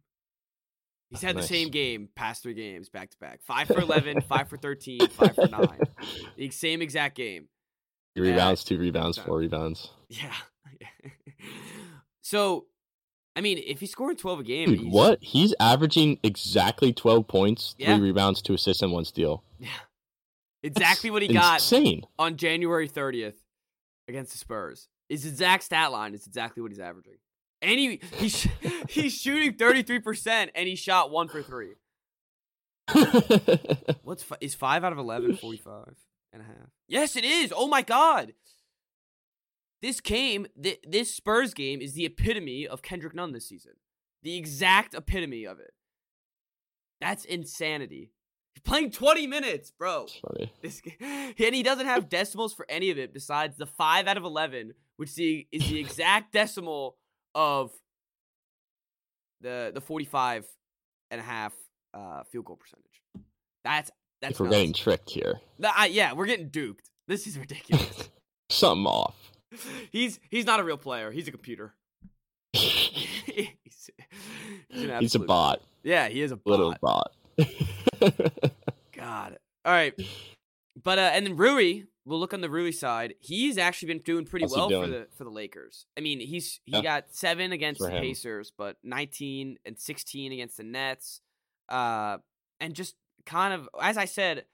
[1.11, 3.40] He's had the same game past three games back to back.
[3.42, 5.78] 5 for 11, 5 for 13, 5 for 9.
[6.37, 7.48] The same exact game.
[8.14, 8.22] Yeah.
[8.22, 9.90] rebounds, two rebounds, four rebounds.
[10.09, 10.33] Yeah.
[12.22, 12.66] so,
[13.37, 15.18] I mean, if he's scoring 12 a game, Dude, he's, what?
[15.20, 17.96] He's averaging exactly 12 points, Yeah.
[17.96, 19.42] three rebounds, two assists, and one steal.
[19.59, 19.68] Yeah.
[20.62, 22.02] Exactly what he got Insane.
[22.18, 23.34] on January 30th
[24.08, 24.88] against the Spurs.
[25.08, 27.16] His exact stat line is exactly what he's averaging.
[27.62, 28.46] And he, he's,
[28.88, 31.74] he's shooting 33% and he shot 1 for 3.
[34.02, 35.94] What's fi- is 5 out of 11 45
[36.32, 36.70] and a half?
[36.88, 37.52] Yes, it is.
[37.56, 38.34] Oh my god.
[39.82, 43.72] This came th- this Spurs game is the epitome of Kendrick Nunn this season.
[44.22, 45.72] The exact epitome of it.
[47.00, 48.12] That's insanity.
[48.54, 50.06] He's playing 20 minutes, bro.
[50.62, 54.24] This and he doesn't have decimals for any of it besides the five out of
[54.24, 56.96] eleven, which the, is the exact decimal
[57.34, 57.70] of
[59.40, 60.46] the the forty five
[61.10, 61.52] and a half
[61.94, 63.02] uh, field goal percentage.
[63.64, 64.56] That's that's If we're nuts.
[64.56, 65.40] getting tricked here.
[65.60, 66.90] Th- I- yeah, we're getting duped.
[67.08, 68.10] This is ridiculous.
[68.50, 69.14] Something off.
[69.90, 71.10] he's he's not a real player.
[71.10, 71.74] He's a computer.
[72.52, 73.90] He's
[74.68, 75.62] he's, he's a bot.
[75.82, 76.50] Yeah, he is a bot.
[76.50, 77.12] Little bot.
[78.92, 79.38] God.
[79.64, 79.94] All right.
[80.82, 83.14] But uh and then Rui, we'll look on the Rui side.
[83.20, 85.86] He's actually been doing pretty well for the for the Lakers.
[85.96, 86.82] I mean, he's he Yeah.
[86.82, 88.02] got 7 against For the him.
[88.02, 91.20] Pacers, but 19 and 16 against the Nets.
[91.68, 92.18] Uh
[92.60, 92.94] and just
[93.26, 94.44] kind of as I said,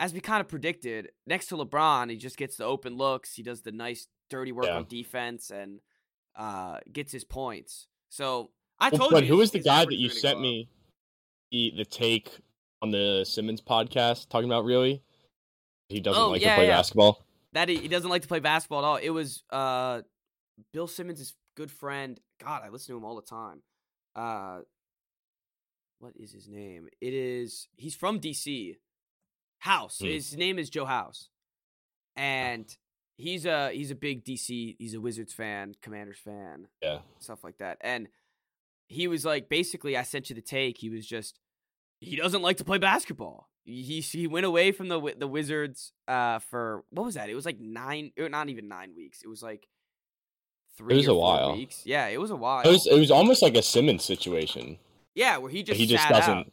[0.00, 3.42] as we kind of predicted, next to LeBron, he just gets the open looks, he
[3.42, 4.76] does the nice dirty work Yeah.
[4.76, 5.80] on defense and
[6.36, 7.86] uh gets his points.
[8.10, 10.68] So, I told but you who was the guy that you sent me
[11.50, 12.30] the, the take
[12.84, 15.02] on the Simmons podcast talking about really?
[15.88, 16.76] He doesn't Oh, like yeah, to play yeah.
[16.76, 17.24] basketball.
[17.54, 18.96] that he, he doesn't like to play basketball at all.
[18.96, 20.02] It was uh
[20.72, 22.20] Bill Simmons' good friend.
[22.42, 23.62] God, I listen to him all the time.
[24.14, 24.60] Uh
[25.98, 26.88] what is his name?
[27.00, 28.76] It is he's from DC.
[29.60, 29.98] House.
[29.98, 30.06] Hmm.
[30.06, 31.30] His name is Joe House.
[32.16, 32.66] And
[33.16, 36.98] he's a he's a big DC, he's a Wizards fan, Commanders fan, Yeah.
[37.18, 37.78] stuff like that.
[37.80, 38.08] And
[38.88, 40.78] he was like basically I sent you the take.
[40.78, 41.40] He was just
[42.00, 43.48] he doesn't like to play basketball.
[43.64, 47.30] He he went away from the the Wizards uh for what was that?
[47.30, 49.22] It was like 9 not even 9 weeks.
[49.24, 49.66] It was like
[50.76, 51.54] 3 It was a while.
[51.56, 51.82] weeks.
[51.86, 52.60] Yeah, it was a while.
[52.62, 54.78] It was it was almost like a Simmons situation.
[55.14, 56.52] yeah, where he just he just doesn't out.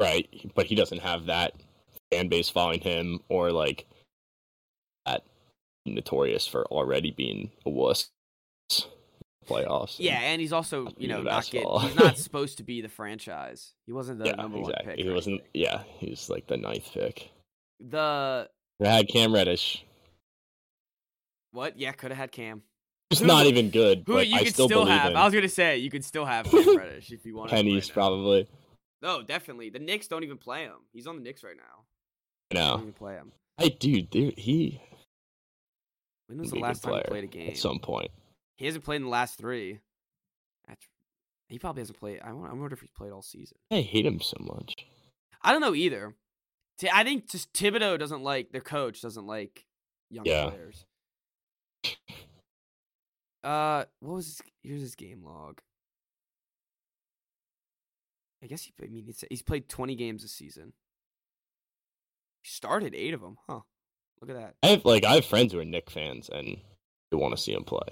[0.00, 1.54] right, but he doesn't have that
[2.12, 3.86] fan base following him or like
[5.06, 5.22] that
[5.86, 8.10] notorious for already being a wuss
[9.46, 9.96] playoffs.
[9.98, 13.74] Yeah, and he's also, you know, not get, he's not supposed to be the franchise.
[13.86, 14.86] He wasn't the yeah, number exactly.
[14.86, 15.04] one pick.
[15.04, 15.50] He wasn't anything.
[15.54, 17.30] yeah, he was like the ninth pick.
[17.80, 18.48] The
[18.80, 19.84] They had Cam Reddish.
[21.52, 21.78] what?
[21.78, 22.62] Yeah, could have had Cam.
[23.10, 25.10] It's Who- not even good, Who but you I could still, still, believe have.
[25.12, 25.16] him.
[25.16, 27.50] I was gonna say you could still have Cam Reddish if you wanted.
[27.50, 27.94] to Pennies now.
[27.94, 28.48] probably.
[29.02, 29.70] No, definitely.
[29.70, 30.76] The Knicks don't even play him.
[30.92, 31.84] He's on the Knicks right now.
[32.50, 33.32] I They don't even play him.
[33.58, 34.80] I dude, dude, he
[36.28, 37.50] When was the last time he played a game?
[37.50, 38.10] at some point.
[38.56, 39.80] He hasn't played in the last three.
[40.68, 40.86] That's,
[41.48, 42.20] he probably hasn't played.
[42.24, 43.58] I wonder, I wonder if he's played all season.
[43.70, 44.74] I hate him so much.
[45.42, 46.14] I don't know either.
[46.92, 49.64] I think just Thibodeau doesn't like their coach doesn't like
[50.10, 50.48] young Yeah.
[50.50, 50.84] players.
[53.42, 55.60] Uh, what was his, here's his game log.
[58.42, 58.72] I guess he.
[58.82, 60.72] I mean, he's played 20 games this season.
[62.42, 63.60] He started eight of them, huh?
[64.20, 64.54] Look at that.
[64.62, 66.58] I have like I have friends who are Knick fans and
[67.10, 67.86] they want to see him play.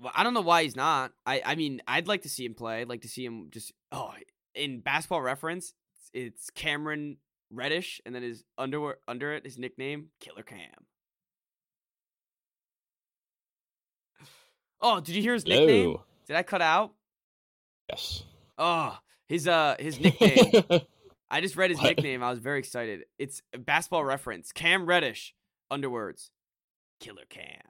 [0.00, 1.12] Well, I don't know why he's not.
[1.26, 2.80] I, I mean, I'd like to see him play.
[2.80, 3.72] I'd like to see him just.
[3.92, 4.12] Oh,
[4.54, 7.18] in basketball reference, it's, it's Cameron
[7.50, 10.86] Reddish, and then his under under it, his nickname Killer Cam.
[14.80, 15.90] Oh, did you hear his nickname?
[15.90, 16.04] Hello.
[16.26, 16.92] Did I cut out?
[17.90, 18.22] Yes.
[18.56, 18.96] Oh,
[19.28, 20.62] his uh his nickname.
[21.30, 21.88] I just read his What?
[21.88, 22.22] nickname.
[22.22, 23.04] I was very excited.
[23.18, 24.50] It's basketball reference.
[24.52, 25.34] Cam Reddish,
[25.70, 26.30] underwords,
[27.00, 27.60] Killer Cam.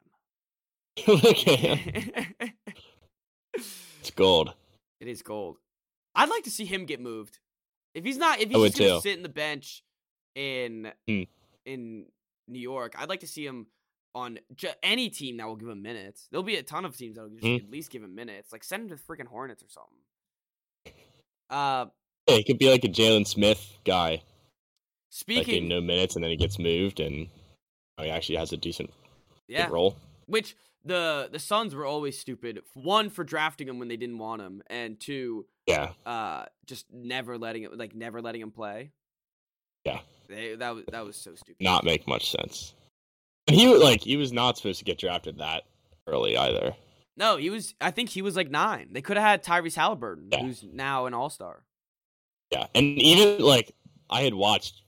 [1.09, 2.35] At him.
[3.55, 4.55] It's gold.
[5.01, 5.59] It is gold.
[6.15, 7.39] I'd like to see him get moved.
[7.95, 9.83] If he's not, if he's just gonna sit in the bench
[10.35, 11.23] in Hmm.
[11.65, 12.07] in
[12.49, 13.67] New York, I'd like to see him
[14.15, 14.39] on
[14.83, 16.27] any team that will give him minutes.
[16.31, 17.55] There'll be a ton of teams that will just Hmm.
[17.57, 18.53] at least give him minutes.
[18.53, 21.01] Like send him to the freaking Hornets or something.
[21.49, 21.87] Uh,
[22.29, 24.23] Yeah, he could be like a Jalen Smith guy, like
[25.11, 27.29] speaking, in no minutes, and then he gets moved, and
[27.99, 28.93] oh, he actually has a decent
[29.49, 29.97] yeah, role.
[30.27, 30.55] which
[30.85, 32.61] the the Suns were always stupid.
[32.75, 37.37] One for drafting him when they didn't want him, and two, Yeah, uh, just never
[37.39, 38.91] letting it like never letting him play.
[39.85, 40.01] Yeah.
[40.29, 41.57] They, that was that was so stupid.
[41.61, 42.75] not make much sense.
[43.49, 45.65] And he was like he was not supposed to get drafted that
[46.07, 46.75] early either.
[47.17, 47.75] No, he was.
[47.81, 48.89] I think he was like nine.
[48.93, 50.41] They could have had Tyrese Halliburton, Yeah.
[50.43, 51.65] who's now an All Star.
[52.53, 53.75] Yeah, and even like
[54.09, 54.83] I had watched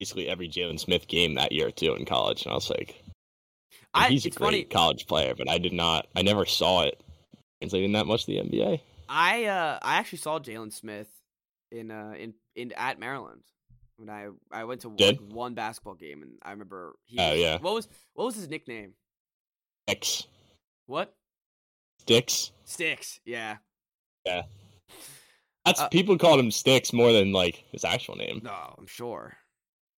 [0.00, 3.02] basically every Jalen Smith game that year too in college, and I was like,
[3.98, 4.08] I.
[4.08, 4.64] he's a great funny.
[4.64, 7.00] college player, but I did not, I never saw it
[7.60, 8.80] translating that much to the NBA.
[9.08, 11.08] I uh I actually saw Jalen Smith
[11.72, 13.42] in uh in in at Maryland
[13.96, 17.18] when I I went to like, one basketball game and I remember he.
[17.18, 17.58] Oh, was- yeah.
[17.58, 18.92] What was what was his nickname?
[19.88, 20.26] Sticks,
[20.86, 21.14] What?
[22.00, 22.52] sticks.
[22.64, 23.20] Sticks.
[23.24, 23.56] Yeah.
[24.26, 24.42] Yeah.
[25.64, 28.40] That's Uh, people called him Sticks more than like his actual name.
[28.44, 29.36] No, I'm sure.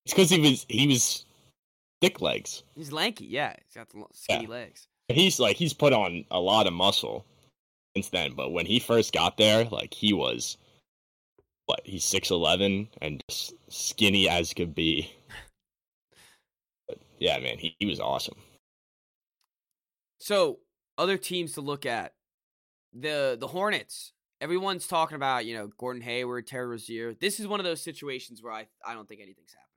[0.04, 1.24] It's because he was he was
[2.00, 2.62] thick legs.
[2.74, 3.26] He's lanky.
[3.26, 4.88] Yeah, he's got skinny legs.
[5.08, 7.24] He's like he's put on a lot of muscle
[7.96, 10.56] since then, but when he first got there, like he was
[11.66, 15.10] what he's six eleven and just skinny as could be.
[16.88, 18.36] But yeah, man, he, he was awesome.
[20.18, 20.58] So
[20.98, 22.14] other teams to look at
[22.92, 24.12] the the Hornets.
[24.40, 27.14] Everyone's talking about you know Gordon Hayward, Terry Rozier.
[27.14, 29.69] This is one of those situations where I I don't think anything's happening.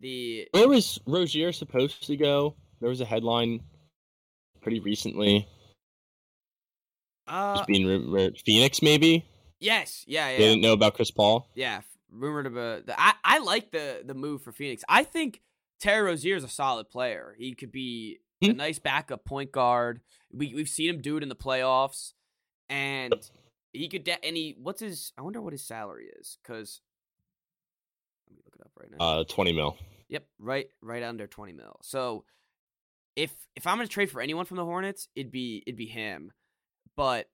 [0.00, 2.56] The Where was Rozier supposed to go?
[2.80, 3.60] There was a headline
[4.60, 5.48] pretty recently.
[7.26, 8.38] uh Just being rumored.
[8.44, 9.24] Phoenix, maybe.
[9.58, 11.48] yes yeah yeah They didn't know about Chris Paul.
[11.54, 11.80] yeah
[12.10, 14.82] rumored about the I I like the the move for Phoenix.
[14.88, 15.40] I think
[15.80, 17.34] Terry Rozier is a solid player.
[17.38, 18.56] He could be a Hmm.
[18.56, 20.00] nice backup point guard.
[20.32, 22.12] We we've seen him do it in the playoffs,
[22.68, 23.14] and
[23.72, 24.04] he could.
[24.04, 25.12] De- and he what's his?
[25.18, 26.80] I wonder what his salary is because.
[28.28, 29.04] Let me look it up right now.
[29.04, 29.76] Uh, twenty mil.
[30.08, 31.78] Yep, right, right under twenty mil.
[31.82, 32.24] So,
[33.16, 36.32] if if I'm gonna trade for anyone from the Hornets, it'd be it'd be him.
[36.96, 37.28] But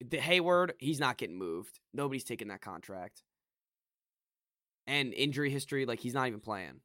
[0.00, 1.80] the Hayward, he's not getting moved.
[1.92, 3.22] Nobody's taking that contract.
[4.86, 6.80] And injury history, like he's not even playing.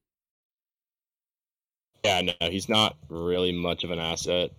[2.03, 4.51] Yeah, no, he's not really much of an asset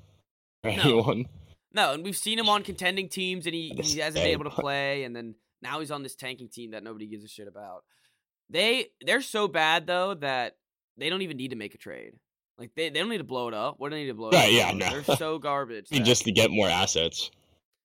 [0.62, 0.82] for No.
[0.82, 1.26] anyone.
[1.74, 4.50] No, and we've seen him on contending teams, and he, he hasn't been able to
[4.50, 5.02] play.
[5.04, 7.82] And then now he's on this tanking team that nobody gives a shit about.
[8.50, 10.56] They they're so bad though that
[10.96, 12.12] they don't even need to make a trade.
[12.58, 13.76] Like they, they don't need to blow it up.
[13.78, 14.52] What do they need to blow it Right, up?
[14.52, 14.88] yeah, no.
[14.90, 15.88] They're so garbage.
[15.92, 17.30] I mean, just to get more assets,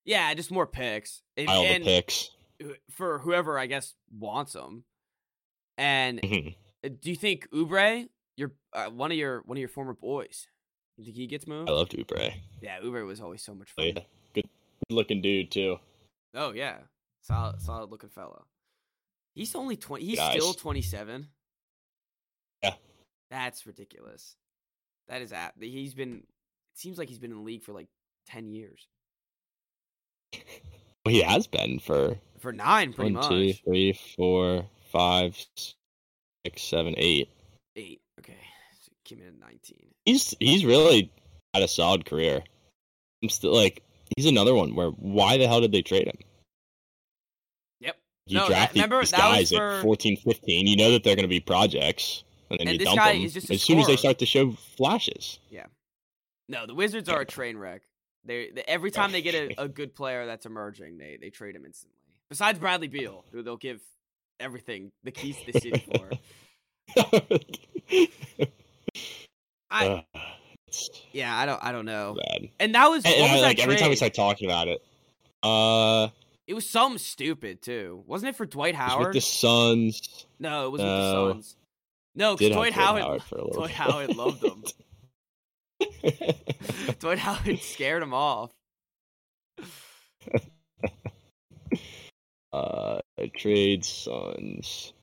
[0.05, 1.21] yeah, just more picks.
[1.37, 2.29] And, pile the picks.
[2.91, 4.83] for whoever I guess wants them.
[5.77, 6.55] And Mhm.
[6.85, 10.47] uh, do you think Oubre, your uh, one of your one of your former boys,
[10.97, 11.69] you think he gets moved?
[11.69, 12.33] I loved Oubre.
[12.61, 13.85] Yeah, Oubre was always so much fun.
[13.85, 13.93] Yeah,
[14.33, 14.43] good,
[14.87, 15.77] good looking dude too.
[16.35, 16.79] Oh yeah,
[17.21, 18.43] solid, solid looking fella.
[19.39, 20.03] He's only twenty.
[20.05, 20.33] He's Guys.
[20.33, 21.29] still twenty seven.
[22.61, 22.73] Yeah.
[23.31, 24.35] that's ridiculous.
[25.07, 25.53] That is at.
[25.59, 26.17] He's been.
[26.17, 27.87] It seems like he's been in the league for like
[28.27, 28.85] ten years.
[31.05, 33.29] Well, he has been for For nine, pretty one, much.
[33.29, 37.29] two, three, four, five, six, seven, eight.
[37.77, 38.01] Eight.
[38.19, 38.35] Okay,
[38.81, 39.87] so he came in at nineteen.
[40.05, 41.09] He's he's really
[41.53, 42.43] had a solid career.
[43.23, 43.81] I'm still like
[44.17, 46.17] he's another one where why the hell did they trade him?
[48.29, 50.67] You No, draft these remember, that was guys for- at 14, 15.
[50.67, 53.61] You know that they're going to be projects, and then And you dump them as
[53.61, 55.39] soon as they start to show flashes.
[55.49, 55.65] Yeah.
[56.47, 57.81] No, the Wizards are a train wreck.
[58.25, 61.55] They, they every time they get a, a good player that's emerging, they they trade
[61.55, 61.95] him instantly.
[62.29, 63.81] Besides Bradley Beal, who they'll give
[64.39, 66.09] everything the keys to the city for.
[69.71, 70.03] I
[71.11, 72.15] yeah, I don't I don't know.
[72.27, 72.49] bad.
[72.59, 74.49] And that was And, what and was I, like that every time we start talking
[74.49, 74.81] about it,
[75.43, 76.07] uh,
[76.49, 79.05] It was something stupid too, wasn't it for Dwight it was Howard?
[79.09, 80.25] with the Suns.
[80.39, 81.11] No, it was with the.
[81.11, 81.55] Suns.
[82.15, 83.69] No, because Dwight Dwight Howard, little Dwight.
[83.69, 84.63] Howard loved them.
[86.99, 88.49] Dwight Howard scared him off.
[92.51, 93.01] uh,
[93.37, 94.93] trade Suns.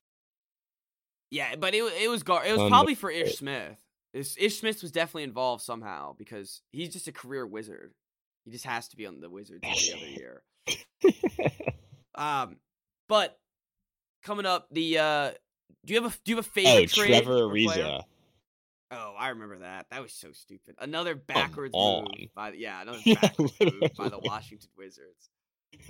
[1.31, 3.81] Yeah, but it it was gar- it was probably for Ish Smith.
[4.13, 7.93] Ish Smith was definitely involved somehow because he's just a career wizard.
[8.47, 10.41] He just has to be on the Wizards every other year.
[12.15, 12.55] Um,
[13.09, 13.37] but
[14.23, 15.31] coming up, the uh,
[15.85, 17.41] do you have a do you have a favorite oh, trade Trevor?
[17.41, 18.03] Ariza.
[18.89, 19.87] Oh, I remember that.
[19.91, 20.75] That was so stupid.
[20.79, 24.19] Another backwards move by the, yeah, another backwards move by the.
[24.19, 25.29] Washington Wizards.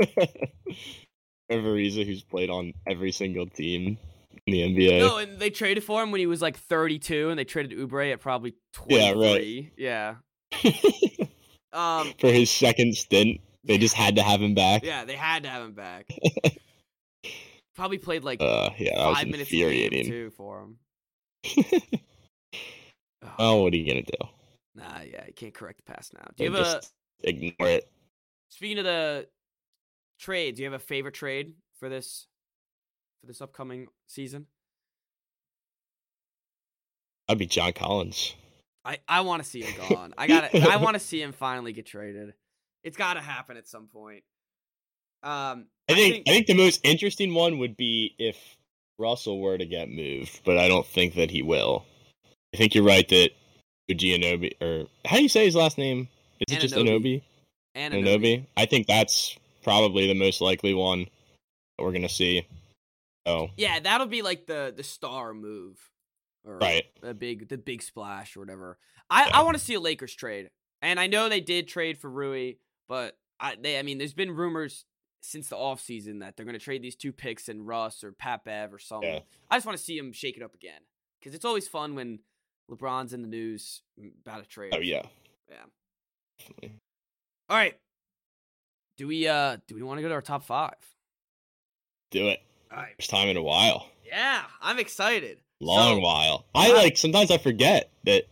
[1.49, 3.99] Trevor Ariza, who's played on every single team
[4.47, 4.99] in the NBA.
[4.99, 8.11] No, and they traded for him when he was like 32, and they traded Oubre
[8.11, 8.55] at probably
[8.87, 9.71] Yeah, right.
[9.77, 10.15] Yeah.
[11.73, 12.13] Um.
[12.19, 14.83] For his second stint, they just had to have him back.
[14.83, 16.07] Yeah, they had to have him back.
[17.75, 20.05] probably played like Uh, yeah, that was five minutes infuriating.
[20.05, 20.77] too for him.
[23.23, 24.27] Oh, oh, what are you gonna do?
[24.75, 26.25] nah, yeah, you can't correct the pass now.
[26.35, 26.93] Do you have a just
[27.23, 27.89] ignore it?
[28.49, 29.27] speaking of the
[30.19, 30.55] trade?
[30.55, 32.27] Do you have a favorite trade for this
[33.21, 34.47] for this upcoming season?
[37.29, 38.35] I'd be John Collins.
[38.87, 40.13] I, I want to see him gone.
[40.17, 42.33] I got to I want to see him finally get traded.
[42.85, 44.23] It's got to happen at some point.
[45.23, 48.37] Um, I think I think the most interesting one would be if
[48.97, 51.85] Russell were to get moved, but I don't think that he will.
[52.53, 53.31] I think you're right that
[53.91, 56.07] Gianobi or how do you say his last name?
[56.47, 57.21] Is it just Anobi?
[57.75, 58.45] Anobi.
[58.55, 61.07] I think that's probably the most likely one
[61.77, 62.47] that we're gonna see.
[63.25, 65.77] Oh yeah, that'll be like the the star move,
[66.47, 66.85] or right?
[67.01, 68.77] The big the big splash or whatever.
[69.09, 69.39] I yeah.
[69.39, 70.49] I want to see a Lakers trade,
[70.81, 72.53] and I know they did trade for Rui,
[72.87, 74.85] but I they I mean there's been rumors
[75.21, 78.45] since the offseason that they're going to trade these two picks and Russ or Pat
[78.45, 79.11] Bev or something.
[79.11, 79.19] Yeah.
[79.49, 80.81] I just want to see them shake it up again
[81.19, 82.19] because it's always fun when
[82.71, 83.81] LeBron's in the news
[84.25, 84.73] about a trade.
[84.75, 85.03] Oh yeah,
[85.49, 85.55] yeah.
[86.39, 86.79] Definitely.
[87.49, 87.77] All right.
[88.97, 90.75] Do we uh do we want to go to our top five?
[92.11, 92.41] Do it.
[92.71, 92.95] All right.
[92.97, 93.87] First time in a while.
[94.05, 95.39] Yeah, I'm excited.
[95.59, 96.45] Long so, while.
[96.53, 98.25] I like sometimes I forget that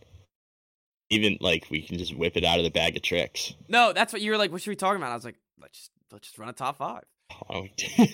[1.10, 3.54] even like we can just whip it out of the bag of tricks.
[3.68, 4.52] No, that's what you were like.
[4.52, 5.10] What should we talk about?
[5.10, 7.04] I was like, let's just let's just run a top five.
[7.50, 7.66] Oh.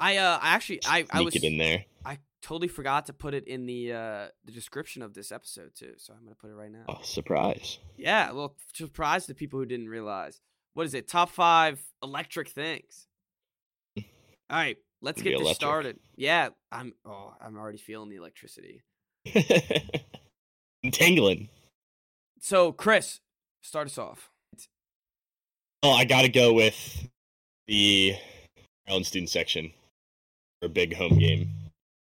[0.00, 1.84] I uh I actually I I was it in there.
[2.04, 5.94] I totally forgot to put it in the uh the description of this episode too,
[5.98, 6.84] so I'm gonna put it right now.
[6.88, 7.78] Oh, surprise!
[7.96, 10.40] Yeah, a little surprise to people who didn't realize.
[10.74, 11.08] What is it?
[11.08, 13.08] Top five electric things.
[13.96, 14.02] All
[14.50, 15.56] right, let's get this electric.
[15.56, 15.98] started.
[16.16, 16.94] Yeah, I'm.
[17.06, 18.82] Oh, I'm already feeling the electricity.
[19.34, 21.48] I'm tingling.
[22.40, 23.20] So, Chris,
[23.62, 24.30] start us off.
[25.82, 27.08] Oh, I got to go with
[27.66, 28.14] the
[28.86, 29.72] Maryland student section
[30.60, 31.50] for a big home game.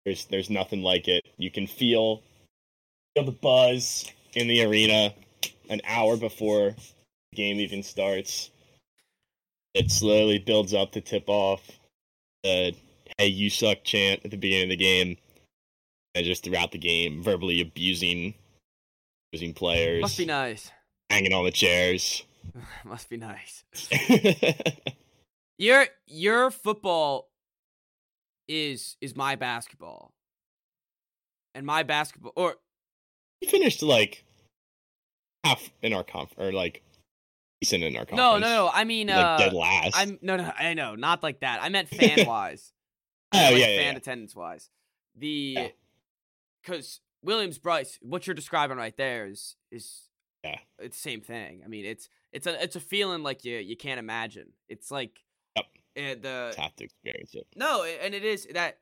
[0.05, 1.23] There's there's nothing like it.
[1.37, 2.23] You can feel
[3.15, 5.15] feel the buzz in the arena
[5.69, 6.75] an hour before
[7.31, 8.51] the game even starts.
[9.75, 11.61] It slowly builds up to tip off
[12.43, 12.77] the "Hey,
[13.27, 15.17] you suck" chant at the beginning of the game,
[16.15, 18.35] and just throughout the game, verbally abusing
[19.33, 20.03] abusing players.
[20.03, 20.71] Must be nice.
[21.11, 22.25] Hanging on the chairs.
[22.85, 23.65] Must be nice.
[25.59, 27.29] your your football
[28.49, 30.13] is is my basketball.
[31.55, 32.57] And my basketball or
[33.41, 34.25] we finished like
[35.45, 36.83] half in our conf or like
[37.61, 38.19] decent in our conference.
[38.19, 38.71] No, no, no.
[38.73, 39.97] I mean, like uh, dead last.
[39.97, 40.53] I'm no, no.
[40.57, 41.63] I know, not like that.
[41.63, 42.73] I meant fan wise.
[43.33, 43.97] Oh like yeah, fan yeah.
[43.99, 44.71] attendance wise.
[45.17, 45.73] The
[46.63, 47.29] because yeah.
[47.29, 50.09] Williams-Brice, what you're describing right there is is
[50.45, 51.63] yeah, it's the same thing.
[51.65, 54.53] I mean, it's it's a it's a feeling like you you can't imagine.
[54.69, 55.25] It's like
[55.57, 55.67] yep.
[55.97, 57.47] Uh, the have to experience it.
[57.57, 58.79] No, and it is that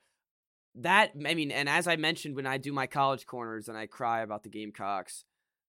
[0.76, 3.86] that I mean, and as I mentioned when I do my college corners and I
[3.86, 5.24] cry about the Gamecocks,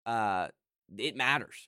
[0.06, 0.48] uh,
[0.98, 1.68] it matters.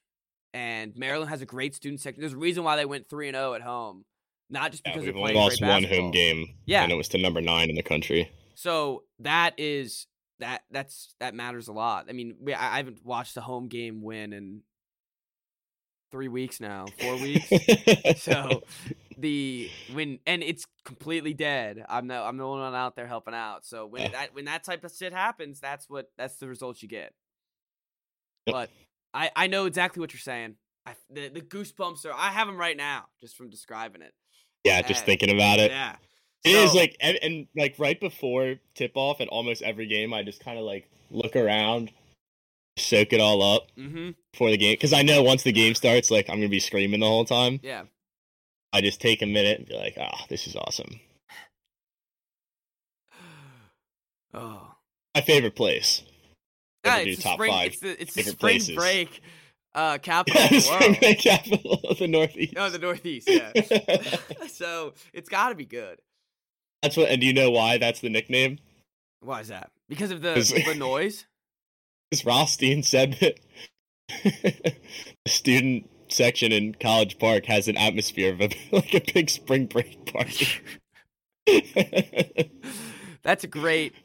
[0.53, 2.22] And Maryland has a great student section.
[2.22, 4.06] There's a reason why they went three and zero oh at home,
[4.50, 6.56] not just because yeah, playing lost one home game.
[6.66, 8.32] Yeah, and it was to number nine in the country.
[8.56, 10.08] So that is
[10.39, 12.06] that that's that matters a lot.
[12.10, 14.62] I mean, we, I haven't watched a home game win in
[16.12, 17.52] three weeks now, four weeks.
[18.22, 18.64] so
[19.18, 21.84] the when and it's completely dead.
[21.88, 23.66] I'm the I'm the only one out there helping out.
[23.66, 26.89] So when that when that type of shit happens, that's what that's the results you
[26.89, 27.14] get.
[28.46, 28.70] But
[29.14, 30.56] I I know exactly what you're saying.
[30.86, 34.14] I, the the goosebumps are I have them right now just from describing it.
[34.64, 35.72] Yeah, just and, thinking about it.
[35.72, 35.96] Yeah.
[36.44, 40.14] It so, is like and, and like right before tip off at almost every game,
[40.14, 41.92] I just kind of like look around,
[42.78, 44.12] soak it all up mm-hmm.
[44.32, 47.00] before the game because I know once the game starts, like I'm gonna be screaming
[47.00, 47.60] the whole time.
[47.64, 47.84] Yeah.
[48.74, 51.00] I just take a minute and be like, "Ah, oh, this is awesome."
[54.34, 54.76] oh,
[55.16, 56.04] my favorite place.
[56.84, 58.76] Yeah, it's, the spring, it's the, it's the spring places.
[58.76, 59.22] break
[59.76, 62.53] uh, capital yeah, break capital of the Northeast.
[62.53, 63.51] No, the Northeast, yeah.
[64.47, 65.99] so it's got to be good.
[66.82, 67.09] That's what.
[67.09, 68.57] And do you know why that's the nickname?
[69.19, 69.71] Why is that?
[69.89, 70.34] Because of the
[70.65, 71.26] the noise.
[72.11, 73.39] Because Rothstein said that
[74.23, 74.76] the
[75.28, 80.13] student section in College Park has an atmosphere of a, like a big spring break
[80.13, 80.47] party.
[83.23, 83.95] that's a great,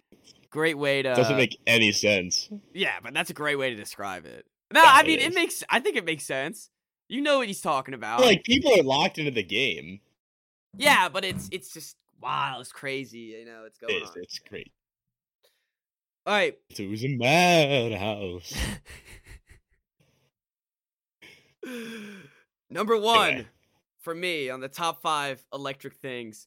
[0.49, 1.15] great way to.
[1.15, 2.49] Doesn't make any sense.
[2.73, 4.47] Yeah, but that's a great way to describe it.
[4.73, 5.65] No, I mean it, it makes.
[5.69, 6.71] I think it makes sense.
[7.09, 8.21] You know what he's talking about.
[8.21, 10.01] Like people are locked into the game.
[10.77, 13.19] Yeah, but it's it's just wow, it's crazy.
[13.19, 14.15] You know, it's going it is, on.
[14.19, 14.71] It's great.
[16.27, 16.57] All right.
[16.79, 18.55] It was a madhouse.
[22.71, 23.43] Number one yeah.
[24.01, 26.47] for me on the top five electric things,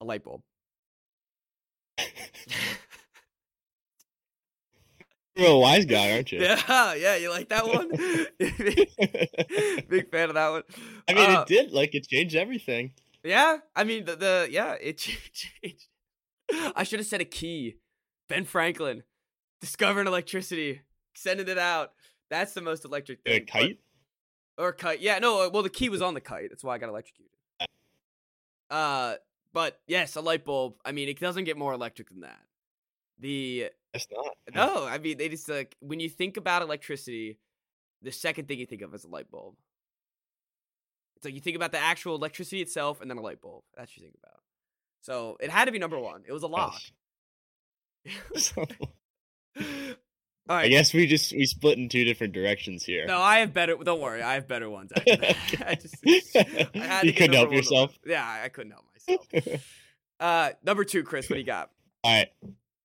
[0.00, 0.42] a light bulb.
[5.38, 6.40] You're a wise guy, aren't you?
[6.42, 7.14] Yeah, yeah.
[7.16, 7.88] You like that one?
[9.88, 10.62] Big fan of that one.
[11.08, 12.92] I mean, uh, it did like it changed everything.
[13.22, 15.86] Yeah, I mean the, the yeah it changed.
[16.74, 17.76] I should have said a key.
[18.28, 19.04] Ben Franklin.
[19.60, 20.82] Discovering electricity,
[21.14, 21.92] sending it out.
[22.30, 23.40] That's the most electric A thing.
[23.44, 23.78] but- kite?
[24.58, 25.00] or kite.
[25.00, 25.48] Yeah, no.
[25.50, 26.48] Well, the key was on the kite.
[26.50, 27.30] That's why I got electrocuted.
[28.70, 29.14] Uh,
[29.52, 30.74] but yes, a light bulb.
[30.84, 32.40] I mean, it doesn't get more electric than that.
[33.20, 34.36] The That's not.
[34.54, 37.38] no, I mean, they just like when you think about electricity,
[38.02, 39.54] the second thing you think of is a light bulb.
[41.16, 43.64] It's like you think about the actual electricity itself, and then a light bulb.
[43.76, 44.40] That's what you think about.
[45.02, 46.22] So it had to be number one.
[46.26, 46.80] It was a lock.
[50.50, 50.64] All right.
[50.64, 53.06] I guess we just we split in two different directions here.
[53.06, 53.76] No, I have better.
[53.76, 54.92] Don't worry, I have better ones.
[54.96, 57.98] I just, I had you couldn't help yourself.
[58.06, 59.62] Yeah, I I couldn't help myself.
[60.20, 61.70] Uh, number two, Chris, what do you got?
[62.02, 62.28] All right,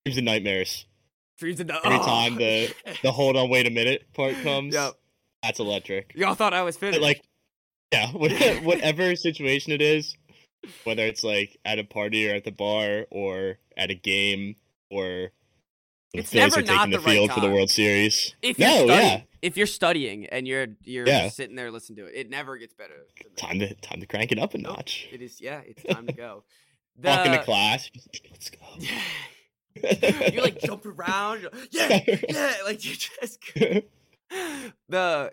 [0.04, 0.86] dreams and nightmares.
[1.38, 2.72] Dreams and Every time the
[3.02, 4.74] the hold on, wait a minute part comes.
[4.74, 4.94] Yep.
[5.42, 6.12] That's electric.
[6.14, 7.00] y'all thought I was finished.
[7.00, 7.22] But like,
[7.92, 8.10] yeah,
[8.62, 10.16] whatever situation it is,
[10.84, 14.56] whether it's like at a party or at the bar or at a game
[14.90, 15.32] or
[16.12, 17.50] the It's Phillies never are taking the, the right field for the.
[17.50, 18.34] World Series.
[18.40, 21.28] if you're no, yeah, if you're studying and you're you're Yeah.
[21.28, 23.06] sitting there listening to it, it never gets better.
[23.36, 25.08] time to time to crank it up a notch.
[25.12, 25.40] It is.
[25.40, 26.44] Yeah, it's time to go.
[27.02, 27.90] Walk into The- class.
[28.30, 28.58] Let's go.
[29.76, 31.44] you like jump around.
[31.44, 32.52] like, Yeah, yeah.
[32.64, 33.84] Like you just the
[34.88, 35.28] uh,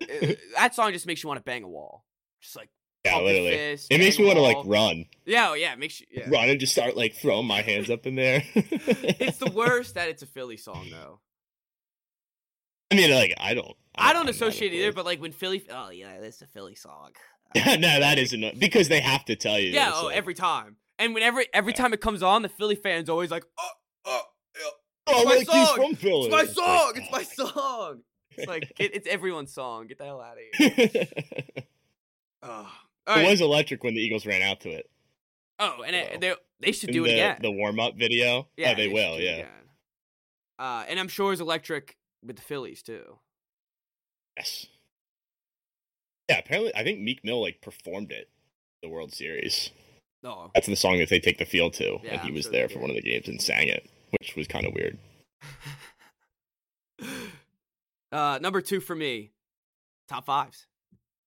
[0.58, 2.06] that song just makes you want to bang a wall.
[2.42, 2.70] Just like
[3.06, 3.50] yeah, literally.
[3.52, 5.74] fist, It makes me want to like run, Yeah, oh, yeah.
[5.76, 6.08] Makes you.
[6.12, 6.30] Yeah.
[6.30, 8.44] run, and just start like throwing my hands up in there.
[8.54, 11.20] It's the worst that it's a Philly song though.
[12.92, 13.76] I mean, like I don't.
[13.96, 16.76] I don't that, associate either, but like when Philly, oh yeah, this is a Philly
[16.76, 17.12] song.
[17.56, 19.72] no, that isn't because they have to tell you.
[19.72, 20.78] Yeah, oh, like, every time.
[21.00, 21.78] And whenever every Yeah.
[21.78, 23.70] time it comes on, the Philly fans always like, oh,
[25.14, 25.96] oh, oh, my song!
[26.02, 28.02] it's my song, it's my song.
[28.38, 29.88] It's like it, it's everyone's song.
[29.88, 30.72] Get the hell out of here.
[30.94, 31.68] it
[32.44, 32.72] Oh,
[33.08, 33.30] all right.
[33.30, 34.90] was electric when the Eagles ran out to it.
[35.60, 37.38] oh, and it, they they should do it the, again.
[37.42, 38.48] The warm up video.
[38.58, 39.20] yeah, oh, they should will.
[39.20, 39.46] Yeah.
[40.58, 43.18] Uh, and I'm sure it's electric with the Phillies too.
[44.38, 44.68] Yes.
[46.30, 46.40] Yeah.
[46.40, 48.30] Apparently, I think Meek Mill like performed it.
[48.82, 49.70] The World Series.
[50.24, 52.44] No, That's the song that they take the field to, Yeah, and he I'm was
[52.44, 54.98] sure there for one of the games and sang it, which was kind of weird.
[58.12, 59.32] uh, number two for me,
[60.08, 60.68] top fives.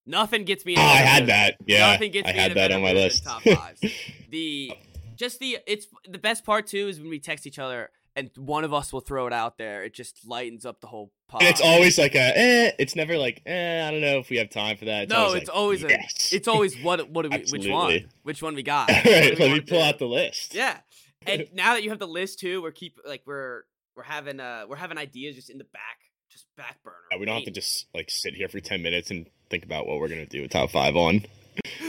[0.07, 0.76] Nothing gets me.
[0.76, 1.57] Oh, I had that.
[1.66, 3.24] Yeah, Nothing gets I me in had that on my list.
[3.24, 3.80] Top fives.
[4.30, 4.72] the
[5.16, 8.64] just the it's the best part too is when we text each other and one
[8.64, 9.82] of us will throw it out there.
[9.82, 11.43] It just lightens up the whole pod.
[11.43, 12.70] And it's always like a, eh.
[12.78, 13.87] It's never like, eh.
[13.87, 15.05] I don't know if we have time for that.
[15.05, 16.32] It's no, always it's like, always yes.
[16.32, 18.91] a, it's always what what do we, which one which one we got.
[18.91, 19.39] All right.
[19.39, 19.85] we Let me pull do?
[19.85, 20.55] out the list.
[20.55, 20.78] Yeah,
[21.27, 23.62] and now that you have the list too, we're keep like we're
[23.97, 26.01] we're having uh we're having ideas just in the back,
[26.31, 26.97] just back burner.
[27.11, 29.87] Yeah, we don't have to just like sit here for ten minutes and think about
[29.87, 31.25] what we're gonna do with top five on.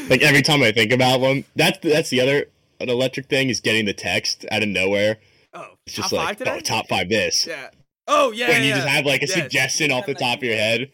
[0.07, 2.45] Like every time I think about one, that's that's the other
[2.79, 5.17] an electric thing is getting the text out of nowhere.
[5.53, 7.47] oh It's top just five like oh, top five this.
[7.47, 7.69] Yeah.
[8.07, 8.49] Oh yeah.
[8.49, 8.75] when you yeah.
[8.75, 9.33] just have like a Yes.
[9.33, 10.91] suggestion off the top of your head.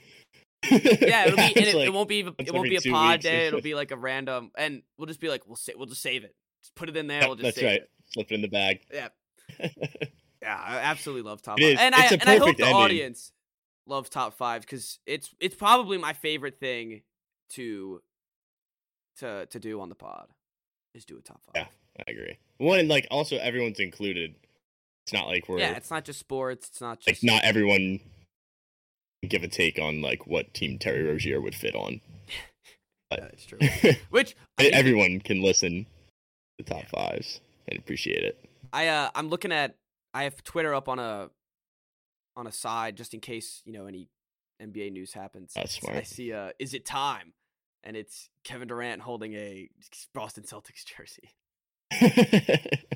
[0.70, 2.20] yeah, it'll be, and it, like, it, won't be.
[2.20, 3.48] It won't be a pod day.
[3.48, 6.24] It'll be like a random, and we'll just be like, we'll say, we'll just save
[6.24, 6.36] it.
[6.62, 7.22] Just put it in there.
[7.28, 7.82] We'll just that's save right.
[7.82, 7.90] it.
[8.12, 8.82] Slip it in the bag.
[8.94, 9.10] Yeah.
[10.44, 13.32] Yeah, I absolutely love top five, and I and I hope perfect the audience
[13.86, 17.04] loves top five because it's it's probably my favorite thing
[17.52, 18.02] to
[19.20, 20.30] to to do on the pod
[20.96, 21.52] is do a top five.
[21.56, 22.04] Yeah.
[22.08, 22.38] I agree.
[22.58, 24.34] One and like also everyone's included.
[25.06, 26.70] It's not like we're Yeah, it's not just sports.
[26.70, 28.00] It's not like just not everyone
[29.28, 32.02] give a take on like what team Terry Rozier would fit on.
[33.12, 33.60] Yeah, it's true.
[34.10, 35.86] Which I think- everyone can listen
[36.58, 37.42] to top fives
[37.72, 38.44] and appreciate it.
[38.74, 39.76] I uh I'm looking at
[40.14, 41.30] I have Twitter up on a
[42.36, 44.08] on a side just in case, you know, any
[44.62, 45.54] NBA news happens.
[45.56, 47.34] That's So I see uh is it time?
[47.84, 49.70] And it's Kevin Durant holding a
[50.14, 51.32] Boston Celtics jersey.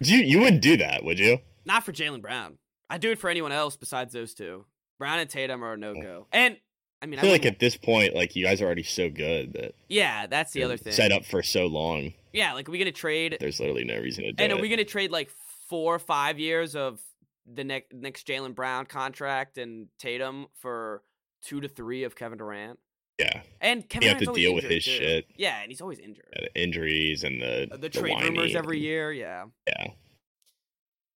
[0.00, 1.38] you you wouldn't do that, would you?
[1.64, 2.58] Not for Jaylen Brown.
[2.88, 4.66] I'd do it for anyone else besides those two.
[4.98, 6.26] Brown and Tatum are a no go.
[6.32, 6.56] And
[7.02, 9.10] I mean I I feel like at this point, like you guys are already so
[9.10, 10.92] good that Yeah, that's the other thing.
[10.92, 12.14] set up for so long.
[12.32, 14.58] Yeah, like are we gonna trade There's literally no reason to do and it.
[14.58, 15.30] are we gonna trade like
[15.68, 17.00] four or five years of
[17.46, 21.02] the next next Jaylen Brown contract and Tatum for
[21.42, 22.78] two to three of Kevin Durant?
[23.18, 24.90] yeah, And Kevin You have to deal with his too.
[24.90, 25.26] shit.
[25.36, 26.28] Yeah, and he's always injured.
[26.34, 29.12] the injuries and the Uh, The trade rumors whining every and- year.
[29.12, 29.46] Yeah.
[29.66, 29.86] Yeah.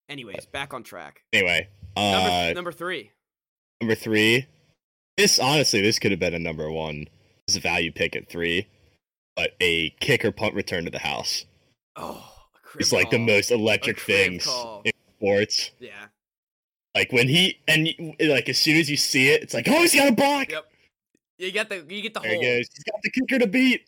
[0.09, 1.23] Anyways, back on track.
[1.33, 3.11] Anyway, Number uh, number three.
[3.81, 4.47] number three.
[5.21, 7.07] This honestly, this could have been a number one.
[7.47, 8.67] Is a value pick at three,
[9.37, 11.45] but a kicker punt return to the house.
[11.97, 12.25] Oh,
[12.79, 14.81] It's like the most electric things call.
[14.85, 15.73] in sports.
[15.79, 16.07] Yeah.
[16.95, 17.89] Like when he and
[18.21, 20.51] like as soon as you see it, it's like, oh, he's got a block.
[20.51, 20.71] Yep.
[21.39, 22.69] You get the you get the There he goes.
[22.73, 23.87] He's got the kicker to beat,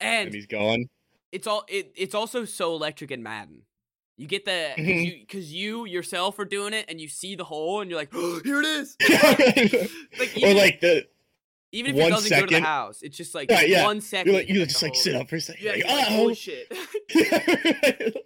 [0.00, 0.88] and and he's gone.
[1.32, 3.62] it's all it, it's also so electric in Madden.
[4.18, 5.52] You get the because Mhm.
[5.52, 8.40] you, you yourself are doing it, and you see the hole, and you're like, oh,
[8.44, 8.96] "Here it is!"
[10.18, 11.06] Like, or like the
[11.70, 13.84] Even if it doesn't go to the house, it's just like Right, yeah.
[13.84, 14.32] one second.
[14.32, 15.00] you like, you just like hole.
[15.02, 15.64] sit up for a second.
[15.64, 16.68] Yeah, like, like, oh shit.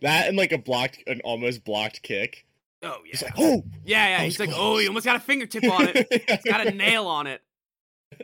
[0.00, 2.46] that and like a blocked, an almost blocked kick.
[2.82, 3.10] oh yeah.
[3.12, 4.24] It's like, oh, yeah, yeah.
[4.24, 6.06] He's was like, oh, close." you almost got a fingertip on it.
[6.10, 7.42] It's got a nail on it.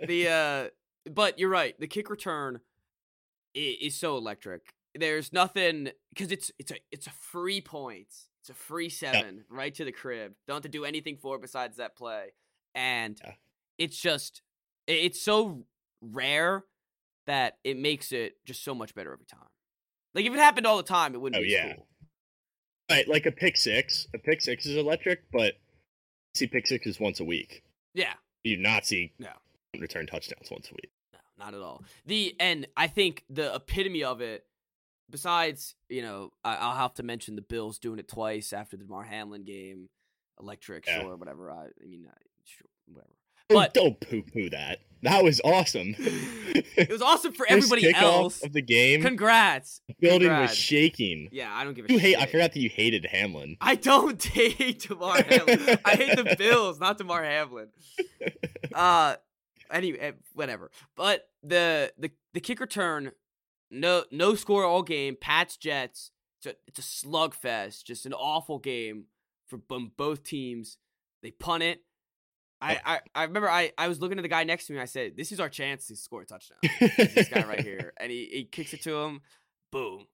[0.06, 0.68] The uh,
[1.10, 1.78] but you're right.
[1.78, 2.60] The kick return
[3.54, 4.62] is, is so electric.
[4.94, 8.08] There's nothing because it's it's a it's a free point.
[8.42, 10.32] It's a free seven right to the crib.
[10.48, 12.32] Don't have to do anything for it besides that play,
[12.74, 13.34] and Yeah.
[13.78, 14.42] it's just
[14.86, 15.64] it's so
[16.00, 16.64] rare
[17.26, 19.46] that it makes it just so much better every time.
[20.14, 21.74] Like if it happened all the time, it wouldn't Oh, be yeah.
[21.74, 21.86] cool.
[22.90, 24.08] right, like a pick six.
[24.14, 25.54] A pick six is electric, but
[26.34, 27.62] see pick sixes once a week.
[27.94, 29.30] Yeah, You not see No.
[29.78, 30.90] return touchdowns once a week.
[31.40, 31.82] No, not at all.
[32.06, 34.44] The and I think the epitome of it,
[35.10, 38.84] besides you know, I, I'll have to mention the Bills doing it twice after the
[38.84, 39.88] Mar Hamlin game,
[40.40, 41.00] electric, Yeah.
[41.02, 41.50] sure, whatever.
[41.50, 42.12] I, I mean, uh,
[42.44, 43.10] sure, whatever.
[43.48, 44.78] But- don't poo poo that.
[45.02, 45.94] That was awesome.
[46.76, 48.42] It was awesome for everybody else.
[48.44, 49.02] of the game.
[49.02, 49.80] Congrats.
[49.88, 50.52] the building congrats.
[50.52, 51.28] was shaking.
[51.32, 52.16] Yeah, I don't give a You shit.
[52.16, 52.16] hate.
[52.16, 53.56] I forgot that you hated Hamlin.
[53.60, 55.78] I don't hate Damar Hamlin.
[55.84, 57.68] I hate the Bills, not Damar Hamlin.
[58.74, 59.16] Uh
[59.70, 60.70] anyway, eh, whatever.
[60.96, 63.12] But the the the kick return,
[63.70, 65.16] no no score all game.
[65.20, 66.10] Pats Jets.
[66.38, 67.84] It's a it's a slugfest.
[67.84, 69.04] Just an awful game
[69.48, 70.78] for both teams.
[71.22, 71.82] They punt it.
[72.62, 74.80] I, I, I remember I, I was looking at the guy next to me.
[74.80, 76.58] I said, "This is our chance to score a touchdown."
[76.96, 79.22] this guy right here, and he, he kicks it to him.
[79.72, 80.06] Boom,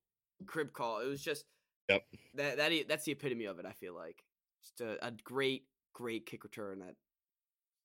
[0.47, 1.01] crib call.
[1.01, 1.45] It was just
[1.89, 2.03] Yep.
[2.35, 3.67] that that that's the epitome of it.
[3.67, 4.23] I feel like
[4.63, 6.95] just a, a great great kick return that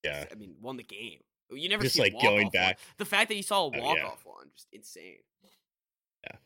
[0.04, 0.26] Yeah.
[0.30, 1.20] I mean won the game.
[1.54, 2.50] You never Just, like, going walk-off one.
[2.52, 3.80] back- The fact that you saw a Oh, yeah.
[3.82, 5.18] walk off one, just insane.
[6.24, 6.36] Yeah,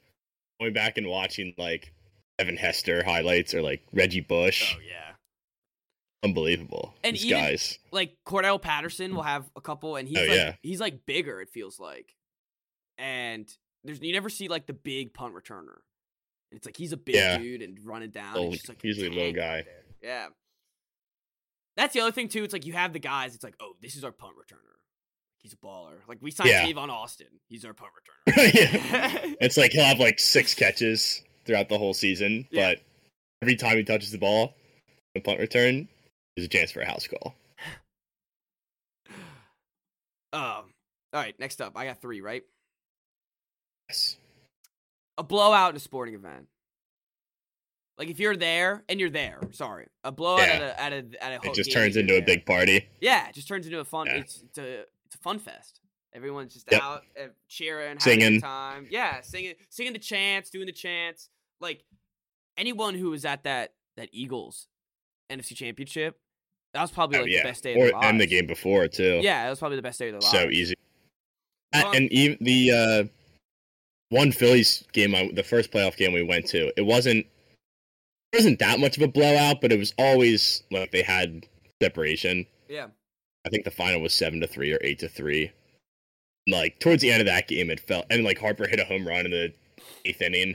[0.60, 1.92] going back and watching like
[2.38, 5.14] Evan Hester highlights or like Reggie Bush, Oh yeah.
[6.22, 6.94] unbelievable.
[7.04, 7.78] And These even- guys.
[7.92, 10.56] Like Cordarrelle Patterson will have a couple, and he's Oh, like yeah.
[10.62, 11.40] he's like bigger.
[11.40, 12.14] It feels like,
[12.98, 13.50] and
[13.84, 15.78] there's you never see like the big punt returner.
[16.52, 17.38] It's like he's a big Yeah.
[17.38, 18.36] dude and running down.
[18.36, 19.62] And just like usually a little guy.
[19.62, 19.84] there.
[20.02, 20.28] Yeah.
[21.76, 22.42] That's the other thing too.
[22.44, 23.34] It's like you have the guys.
[23.34, 24.75] It's like, oh, this is our punt returner.
[25.46, 25.92] He's a baller.
[26.08, 26.64] Like we signed Yeah.
[26.90, 27.28] Austin.
[27.48, 28.52] He's our punt returner.
[28.54, 29.34] yeah.
[29.40, 32.70] It's like he'll have like six catches throughout the whole season, Yeah.
[32.70, 32.82] but
[33.42, 34.54] every time he touches the ball,
[35.14, 35.86] the punt return,
[36.34, 37.36] there's a chance for a house call.
[40.32, 40.42] um.
[41.12, 41.38] All right.
[41.38, 42.20] Next up, I got three.
[42.20, 42.42] Right.
[43.88, 44.16] Yes.
[45.16, 46.48] a blowout in a sporting event.
[47.98, 50.54] Like if you're there and you're there, sorry, a blowout Yeah.
[50.56, 52.88] at a at a at a It just turns into a big party.
[53.00, 54.06] yeah, it just turns into a fun.
[54.08, 54.16] Yeah.
[54.16, 54.84] It's it's a
[55.26, 55.80] fun fest.
[56.14, 56.82] Everyone's just Yep.
[56.82, 58.40] out uh, cheering, having a Singing.
[58.40, 58.86] time.
[58.90, 61.28] Yeah, singing singing the chants, doing the chants.
[61.60, 61.84] Like
[62.56, 64.68] anyone who was at that that Eagles
[65.30, 66.18] NFC Championship,
[66.74, 67.38] that was probably Oh, yeah.
[67.42, 69.18] the best day of their Or and the game before too.
[69.22, 70.30] Yeah, that was probably the best day of their lives.
[70.30, 70.74] so easy.
[71.74, 71.96] Fun.
[71.96, 73.04] and even the uh,
[74.10, 77.26] one Phillies game, I, the first playoff game we went to, it wasn't
[78.32, 81.46] it wasn't that much of a blowout, but it was always like they had
[81.82, 82.46] separation.
[82.68, 82.86] Yeah,
[83.46, 85.52] I think the final was seven to three or eight to three.
[86.48, 89.06] Like towards the end of that game, it felt and like Harper hit a home
[89.06, 89.52] run in the
[90.04, 90.54] eighth inning.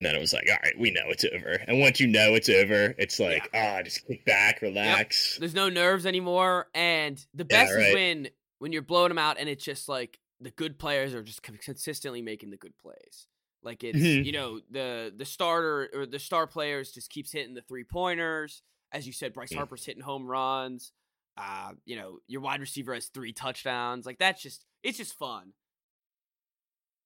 [0.00, 1.62] And then it was like, all right, we know it's over.
[1.68, 5.38] And once you know it's over, it's like, ah, just kick back, relax.
[5.38, 8.28] there's no nerves anymore, and the Yeah, best is when
[8.58, 12.20] when you're blowing them out, and it's just like the good players are just consistently
[12.22, 13.28] making the good plays.
[13.62, 14.24] Like it's Mhm.
[14.24, 18.62] you know the the starter or the star players just keeps hitting the three pointers.
[18.90, 19.56] As you said, Bryce Mm.
[19.58, 20.92] Harper's hitting home runs.
[21.36, 24.04] Uh, you know your wide receiver has three touchdowns.
[24.06, 25.52] Like that's just it's just fun.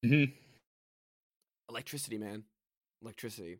[0.04, 0.32] Mhm.
[1.68, 2.44] Electricity, man,
[3.02, 3.58] electricity.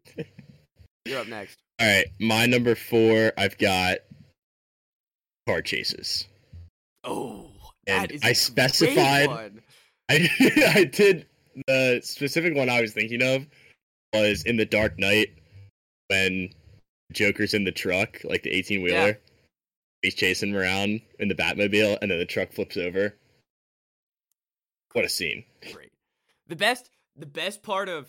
[1.05, 1.59] You're up next.
[1.81, 3.99] All right, my number four, I've got
[5.47, 6.27] car chases.
[7.05, 7.51] Oh,
[7.87, 9.63] And that is I specified- one.
[10.09, 10.29] I
[10.75, 11.27] I did
[11.67, 13.47] the specific one I was thinking of
[14.15, 15.29] was in the Dark Knight
[16.09, 16.51] when
[17.13, 19.19] Joker's in the truck, like the eighteen wheeler.
[20.07, 23.17] He's chasing him around in the Batmobile, and then the truck flips over.
[24.93, 25.43] What a scene!
[25.73, 25.91] great.
[26.47, 28.09] The best the best part of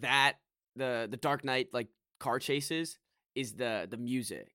[0.00, 0.38] that
[0.74, 1.88] the the Dark Knight like
[2.18, 2.98] car chases
[3.34, 4.48] is the the music.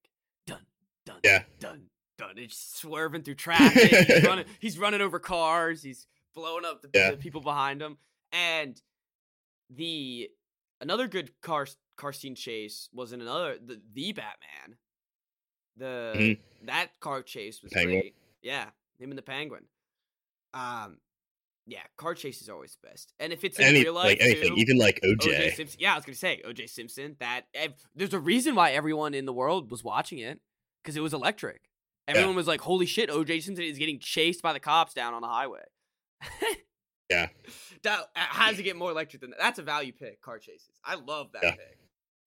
[0.48, 0.66] Dun
[1.06, 1.44] dun Yeah.
[1.60, 1.84] dun
[2.18, 2.40] dun.
[2.40, 3.92] It's swerving through traffic.
[4.08, 5.84] he's running he's running over cars.
[5.84, 7.12] He's blowing up the, Yeah.
[7.12, 8.00] the people behind him.
[8.32, 8.82] And
[9.70, 10.32] the
[10.82, 14.78] another good car car scene chase was in another the the Batman.
[15.78, 16.40] The Mhm.
[16.64, 18.00] that car chase was Penguin.
[18.02, 18.16] great.
[18.42, 18.66] Yeah,
[19.00, 19.66] him and the penguin.
[20.54, 21.00] Um
[21.70, 23.14] Yeah, car chase is always the best.
[23.20, 25.56] And if it's in Any real life, like anything, too, even like OJ OJ.
[25.56, 25.80] Simpson.
[25.82, 27.18] Yeah, I was gonna say OJ Simpson.
[27.20, 30.40] That ev- there's a reason why everyone in the world was watching it
[30.82, 31.70] because it was electric.
[32.08, 35.22] Everyone was like, "Holy shit, OJ Simpson is getting chased by the cops down on
[35.22, 35.64] the highway."
[37.10, 37.30] Yeah.
[37.84, 39.40] That, uh, how does it get more electric than that?
[39.40, 40.20] That's a value pick.
[40.22, 40.80] Car chases.
[40.84, 41.52] I love that Yeah.
[41.52, 41.78] pick.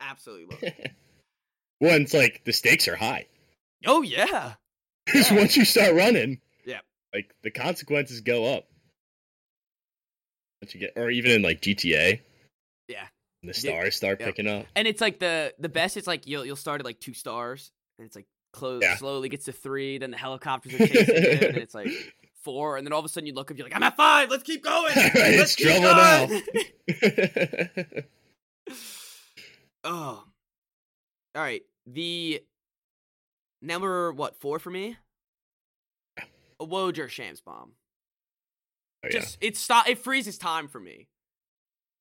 [0.01, 0.93] Absolutely love it.
[1.81, 3.27] well, it's like the stakes are high.
[3.87, 4.55] Oh yeah.
[5.07, 5.39] Because Yeah.
[5.39, 6.81] once you start running, Yeah.
[7.15, 8.67] like the consequences go up.
[10.63, 12.21] Once you get, or even in like GTA,
[12.87, 13.07] Yeah.
[13.43, 14.27] the stars start yeah.
[14.27, 14.67] picking up.
[14.77, 15.97] And it's like the the best.
[15.97, 18.97] It's like you'll you'll start at like two stars, and it's like close Yeah.
[18.97, 19.99] slowly gets to three.
[19.99, 21.89] Then the helicopters are chasing you, and it's like
[22.45, 24.31] four, and then all of a sudden you look up, you're like, I'm at five.
[24.31, 24.93] Let's keep going.
[24.97, 27.93] Right, Let's it's keep trouble now.
[29.85, 30.25] oh,
[31.35, 31.63] all right.
[31.87, 32.43] The
[33.63, 34.97] number what four for me?
[36.61, 37.73] A Woj or Shams bomb.
[39.03, 39.21] Oh, yeah.
[39.21, 39.89] Just it stop.
[39.89, 41.09] It freezes time for me.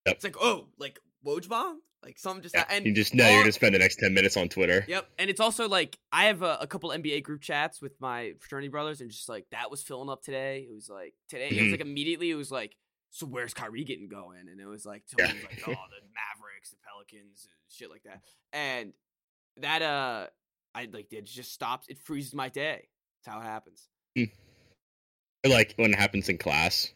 [0.06, 0.16] Yep.
[0.16, 3.42] It's like oh, like Woj bomb, like something just Yeah, and you just know you're
[3.44, 4.84] gonna spend the next ten minutes on Twitter.
[4.88, 8.34] Yep, and it's also like I have a, a couple NBA group chats with my
[8.40, 10.68] fraternity brothers, and just like that was filling up today.
[10.70, 11.72] It was like today, it was Mhm.
[11.72, 12.76] like immediately, it was like,
[13.12, 14.48] so where's Kyrie getting going?
[14.50, 15.26] And it was like, Yeah.
[15.34, 18.22] Was like, oh, the Mavericks, the Pelicans, and shit like that.
[18.52, 18.92] And
[19.58, 20.28] that, uh,
[20.80, 21.88] I like it just stops.
[21.90, 22.88] It freezes my day.
[23.26, 23.88] That's how it happens.
[25.46, 26.92] Or, like when it happens in class.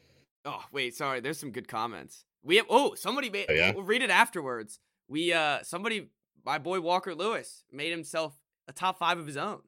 [0.46, 1.20] Oh wait, sorry.
[1.20, 2.26] There's some good comments.
[2.44, 2.66] We have.
[2.70, 3.46] Oh, somebody made.
[3.50, 3.74] Oh, yeah?
[3.74, 4.80] We'll read it afterwards.
[5.08, 6.10] We uh, somebody,
[6.46, 8.34] my boy Walker Lewis made himself
[8.68, 9.60] a top five of his own.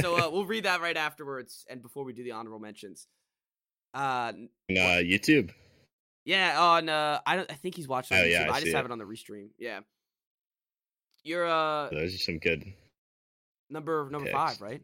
[0.00, 3.06] so uh, we'll read that right afterwards and before we do the honorable mentions
[3.92, 5.50] uh on, uh, YouTube.
[6.24, 8.30] yeah on uh i don't i think he's watching Oh, YouTube.
[8.30, 8.88] yeah, I i, just see have it.
[8.88, 9.80] it on the restream yeah
[11.26, 12.64] you're uh Those are some good.
[13.70, 14.32] number number picks.
[14.36, 14.82] five right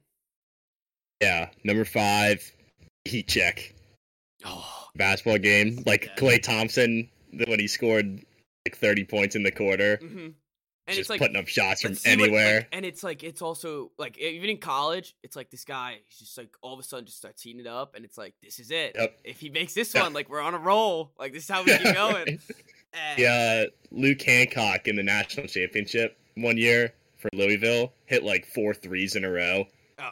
[1.21, 2.43] Yeah, number five,
[3.05, 3.75] heat check
[4.45, 5.83] oh basketball game.
[5.87, 6.15] Like Yeah.
[6.17, 7.09] Klay Thompson
[7.47, 8.25] when he scored
[8.67, 10.29] like 30 points in the quarter, hmm
[10.89, 12.69] and just it's like putting up shots from let's what- like, anywhere.
[12.73, 16.37] and it's like it's also like even in college it's like this guy he's just
[16.37, 18.73] like all of a sudden just starts heating it up and it's like this is
[18.73, 19.19] it Yep.
[19.23, 20.03] if he makes this Yeah.
[20.03, 22.39] one like we're on a roll like this is how we keep going and,
[23.17, 29.17] Yeah, Luke Hancock in the national championship one year for Louisville hit like four threes
[29.17, 29.67] in a row.
[29.99, 30.11] oh,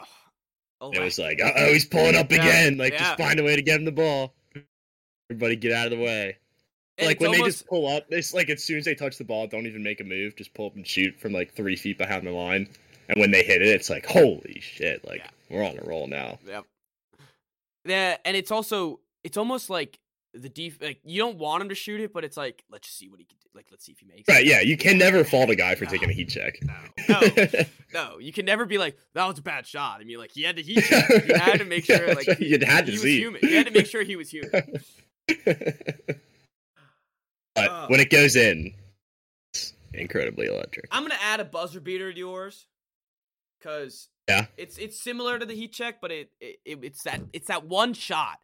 [0.81, 2.77] oh It was like, oh, he's pulling up again.
[2.77, 2.99] Like, yeah.
[2.99, 4.33] just find a way to get him the ball.
[5.29, 6.37] Everybody get out of the way.
[6.97, 9.23] And like when they just pull up, it's like as soon as they touch the
[9.23, 11.97] ball, don't even make a move, just pull up and shoot from like three feet
[11.97, 12.67] behind the line.
[13.09, 15.05] And when they hit it, it's like, holy shit!
[15.07, 15.29] Like Yeah.
[15.49, 16.37] we're on a roll now.
[16.45, 16.65] Yep.
[17.85, 19.99] Yeah, and it's also it's almost like
[20.33, 22.97] the def like you don't want him to shoot it, but it's like let's just
[22.97, 23.49] see what he can do.
[23.53, 24.45] Like let's see if he makes Right?
[24.45, 24.47] it.
[24.47, 25.91] Yeah, you can never fault a guy for No.
[25.91, 26.57] taking a heat check.
[26.61, 27.45] No, no,
[27.93, 28.19] no.
[28.19, 29.99] You can never be like that was a bad shot.
[29.99, 31.09] I mean, like he had to heat check.
[31.27, 33.17] You had to make sure like he, You had to he see.
[33.19, 33.41] human.
[33.43, 34.51] You had to make sure he was human.
[35.45, 36.19] but
[37.69, 37.85] Oh.
[37.89, 38.73] when it goes in,
[39.53, 40.87] it's incredibly electric.
[40.91, 42.67] I'm gonna add a buzzer beater to yours,
[43.61, 44.45] cause Yeah.
[44.57, 47.65] it's it's similar to the heat check, but it, it, it it's that it's that
[47.65, 48.39] one shot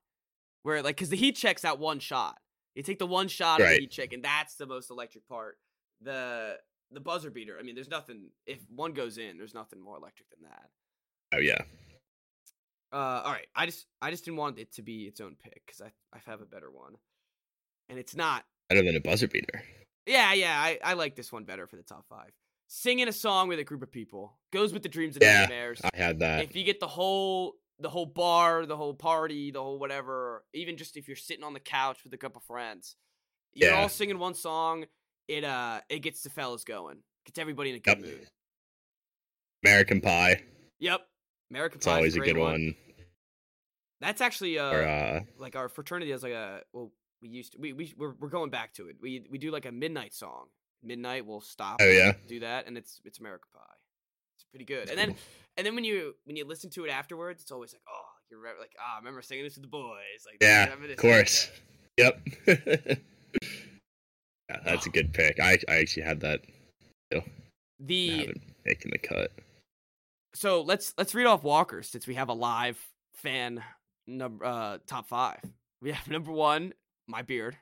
[0.68, 2.38] where like because the heat check's that one shot.
[2.76, 5.58] You take the one shot of the heat check, and that's the most electric part.
[6.02, 6.58] The
[6.92, 7.56] the buzzer beater.
[7.58, 8.32] I mean, there's nothing.
[8.46, 10.70] If one goes in, there's nothing more electric than that.
[11.34, 11.62] Oh yeah.
[12.92, 13.48] Uh, all right.
[13.56, 16.20] I just I just didn't want it to be its own pick because I I
[16.30, 16.96] have a better one,
[17.90, 18.44] and it's not.
[18.70, 19.64] Better than a buzzer beater.
[20.06, 20.60] Yeah, yeah.
[20.60, 22.32] I I like this one better for the top five.
[22.68, 25.80] Singing a song with a group of people goes with the dreams and Yeah, nightmares.
[25.82, 26.44] I had that.
[26.44, 30.78] if you get the whole the whole bar, the whole party, the whole whatever, even
[30.78, 32.96] just if you're sitting on the couch with a couple friends,
[33.54, 33.78] you're Yeah.
[33.82, 34.86] all singing one song.
[35.28, 38.06] It uh it gets the fellas going, gets everybody in a good Yep.
[38.08, 38.28] mood.
[39.64, 40.44] American Pie.
[40.80, 41.02] Yep,
[41.52, 41.82] American Pie.
[41.82, 42.76] It's always a good one.
[44.00, 47.58] That's actually uh, Or uh, like our fraternity has like a well we used to
[47.60, 48.98] we we we're, we're going back to it.
[49.02, 50.48] We we do like a midnight song.
[50.84, 51.78] Midnight we'll stop.
[51.82, 52.14] oh yeah.
[52.28, 53.60] do that and it's it's American Pie.
[54.52, 54.90] Pretty good.
[54.90, 55.16] And then
[55.58, 58.40] and then when you when you listen to it afterwards, it's always like, oh, you're
[58.60, 60.26] like, ah, I remember singing this with the boys.
[60.26, 61.50] Like, Yeah, of course.
[61.98, 62.22] Yep.
[62.48, 62.96] yeah,
[64.64, 64.92] that's a Oh.
[64.92, 65.40] good pick.
[65.40, 66.42] I I actually had that.
[67.14, 67.22] I
[67.80, 68.34] The
[68.66, 69.32] making the cut.
[70.34, 72.80] so let's let's read off Walkers since we have a live
[73.16, 73.64] fan
[74.08, 75.42] number uh top five.
[75.82, 76.74] We have number one,
[77.08, 77.58] my beard.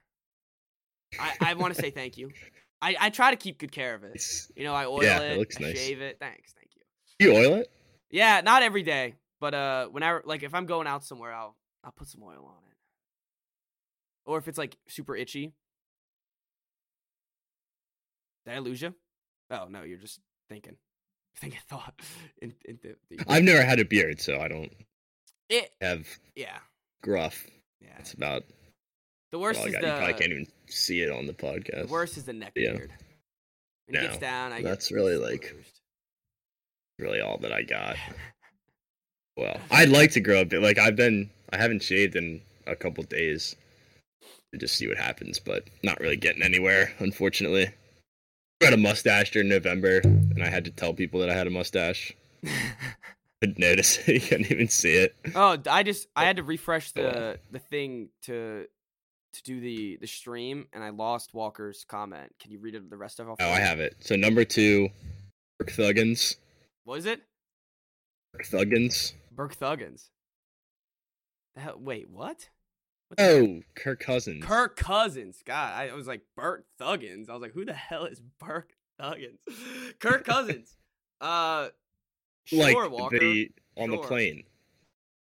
[1.20, 2.32] I I want to say thank you.
[2.82, 4.22] I I try to keep good care of it.
[4.56, 5.78] You know, I oil Yeah, it, it looks I nice.
[5.78, 6.18] shave it.
[6.20, 6.65] Thanks, thank
[7.20, 7.34] you.
[7.34, 7.72] Oil it?
[8.12, 11.92] Yeah, not every day, but uh, whenever like if I'm going out somewhere, I'll I'll
[11.92, 12.76] put some oil on it.
[14.26, 15.54] Or if it's like super itchy.
[18.46, 18.94] Did I lose you?
[19.50, 20.76] Oh no, you're just thinking,
[21.38, 22.00] thinking thought.
[22.42, 24.72] In, in the, the, I've never had a beard, so I don't
[25.50, 26.58] it, have yeah,
[27.02, 27.46] gruff.
[27.82, 27.90] Yeah.
[28.00, 28.44] it's about.
[29.32, 31.88] The worst all is the You probably can't even see it on the podcast.
[31.88, 32.74] the worst is the neck Yeah.
[32.74, 32.94] beard.
[33.88, 35.54] When he gets down, I that's really, like-.
[37.00, 37.96] Really, all that I got.
[39.38, 40.62] Well, I'd like to grow a bit.
[40.62, 43.54] Like I've been, I haven't shaved in a couple days
[44.54, 47.66] to just see what happens, but not really getting anywhere, unfortunately.
[47.66, 47.72] I
[48.62, 51.50] got a mustache during November, and I had to tell people that I had a
[51.50, 52.14] mustache.
[53.42, 54.14] Couldn't notice it.
[54.14, 55.14] You couldn't even see it.
[55.36, 58.66] oh, I just I had to refresh the the thing to
[59.34, 62.32] to do the the stream, and I lost Walker's comment.
[62.40, 63.36] Can you read it the rest of it?
[63.42, 63.98] Oh, I have it.
[64.00, 64.88] So number two,
[65.60, 66.38] Burke Thuggins.
[66.86, 67.22] What is it?
[68.44, 69.14] Thuggins.
[69.32, 70.10] Burke Thuggins.
[71.56, 71.74] The?
[71.78, 72.50] Wait, what?
[73.10, 74.44] What the- Oh, Kirk Cousins.
[74.44, 75.42] Kirk Cousins.
[75.46, 77.30] God, I was like Burt Thuggins.
[77.30, 79.38] I was like, who the hell is Burke Thuggins?
[80.00, 80.76] Kirk Cousins.
[81.22, 81.70] Uh,
[82.46, 83.20] sure, like Walker.
[83.20, 84.08] the on the Sure.
[84.08, 84.44] plane.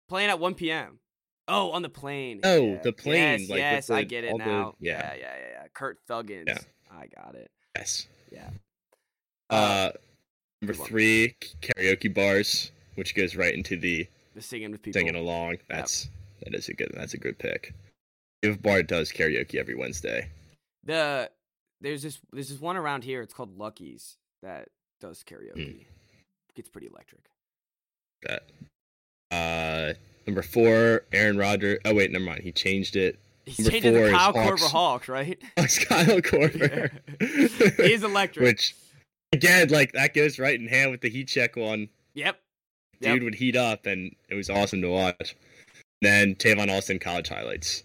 [0.09, 0.99] Playing at 1 p.m.
[1.47, 2.39] Oh, on the plane.
[2.43, 2.81] Oh, Yeah.
[2.81, 4.75] the plane, Yes, like, yes, I get it all the- now.
[4.79, 5.13] yeah.
[5.13, 5.67] yeah, yeah, yeah, yeah.
[5.73, 6.45] Kurt Thuggins.
[6.47, 6.57] Yeah.
[6.91, 7.51] I got it.
[7.75, 8.07] Yes.
[8.31, 8.49] Yeah.
[9.49, 9.91] Uh,
[10.63, 14.99] number three, karaoke bars, which goes right into the the singing with people.
[14.99, 15.57] singing along.
[15.69, 16.09] That's
[16.43, 17.73] that is a good that's a good pick.
[18.41, 20.29] If Bar does karaoke every Wednesday.
[20.83, 21.29] The
[21.81, 23.21] there's this there's this one around here.
[23.21, 25.85] It's called Lucky's that does karaoke.
[26.55, 27.21] Gets pretty electric.
[28.23, 28.43] That.
[29.31, 29.93] Uh,
[30.27, 31.79] number four, Aaron Rodgers.
[31.85, 32.43] Oh wait, never mind.
[32.43, 33.19] He changed it.
[33.45, 34.71] He's Number changing four is Kyle Korver Hawks.
[34.71, 35.41] Hawks, right?
[35.57, 35.65] Kyle
[36.21, 36.91] Korver.
[37.77, 38.45] He is electric.
[38.45, 38.75] Which
[39.33, 41.89] again, like that goes right in hand with the heat check one.
[42.13, 42.39] Yep.
[42.99, 43.13] Yep.
[43.13, 45.35] Dude would heat up, and it was awesome to watch.
[46.01, 47.83] Then Tavon Austin college highlights.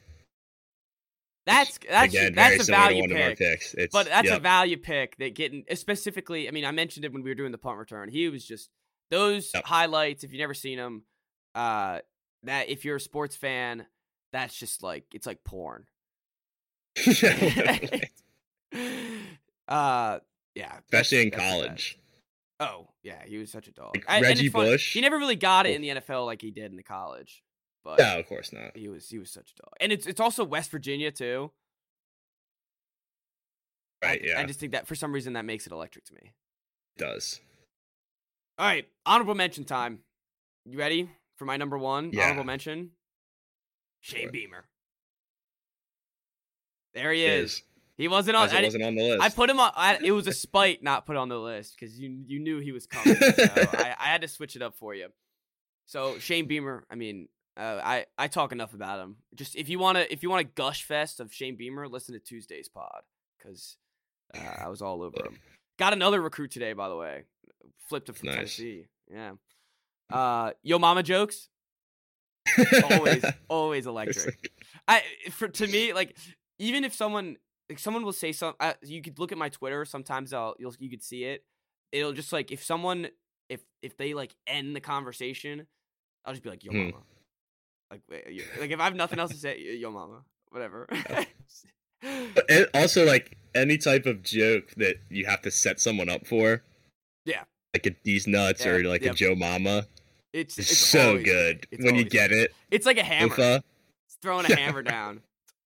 [1.47, 3.63] That's that's again, that's a value one of our pick.
[3.91, 6.47] But that's a value pick that getting specifically.
[6.47, 8.11] I mean, I mentioned it when we were doing the punt return.
[8.11, 8.69] He was just
[9.11, 9.65] those Yep.
[9.65, 10.25] highlights.
[10.25, 11.05] If you've never seen them,
[11.55, 12.01] uh,
[12.43, 13.87] that if you're a sports fan,
[14.31, 15.87] that's just like it's like porn.
[19.69, 20.19] uh,
[20.59, 21.99] yeah, especially in college.
[22.61, 23.95] Oh yeah, he was such a dog.
[23.97, 24.93] Like I- Reggie Bush.
[24.93, 27.43] He never really got it in the NFL like he did in the college,
[27.85, 28.77] but No, of course not.
[28.77, 29.73] he was he was such a dog.
[29.81, 31.53] And it's it's also West Virginia too.
[34.03, 34.25] I- Right?
[34.25, 36.33] Yeah, I just think that for some reason that makes it electric to me.
[36.97, 37.41] it does.
[38.59, 40.01] All right, honorable mention time.
[40.65, 42.25] You ready for my number one Yeah.
[42.25, 42.91] honorable mention?
[44.01, 44.31] Shane Sure.
[44.33, 44.65] Beamer.
[46.95, 47.53] There he is.
[47.55, 47.63] is.
[47.99, 48.49] He wasn't on.
[48.49, 49.23] I, wasn't on the list.
[49.23, 49.73] I put him on.
[49.75, 52.71] I, it was a spite not put on the list because you you knew he
[52.71, 53.17] was coming.
[53.17, 53.33] so
[53.75, 55.09] I, I had to switch it up for you.
[55.87, 56.85] So Shane Beamer.
[56.89, 59.17] I mean, uh, I I talk enough about him.
[59.35, 62.21] Just if you wanna if you want a gush fest of Shane Beamer, listen to
[62.21, 63.03] Tuesday's pod
[63.37, 63.77] because
[64.33, 65.37] uh, I was all over him.
[65.77, 67.25] Got another recruit today, by the way.
[67.89, 68.37] Flipped him from Nice.
[68.37, 68.87] Tennessee.
[69.11, 69.33] Yeah.
[70.11, 71.49] Uh, yo, mama jokes.
[72.91, 74.53] Always, always electric.
[74.87, 76.17] I for to me like
[76.59, 77.37] even if someone
[77.69, 79.85] like someone will say something, uh, you could look at my Twitter.
[79.85, 81.45] Sometimes I'll you'll you could see it.
[81.93, 83.09] It'll just like if someone
[83.49, 85.67] if if they like end the conversation,
[86.25, 86.79] I'll just be like yo Hmm.
[86.91, 87.03] mama.
[87.91, 90.87] Like wait, like if I have nothing else to say, yo mama, whatever.
[92.01, 96.27] But it- also, like any type of joke that you have to set someone up
[96.27, 96.63] for.
[97.25, 97.43] Yeah.
[97.75, 99.15] Like a D's nuts or like yep.
[99.15, 99.87] a Joe Mama.
[100.33, 102.55] it's It's, it's so always good It's when you get it.
[102.71, 103.35] It's like a hammer.
[103.35, 103.63] Bofa.
[104.07, 105.23] It's throwing a hammer down.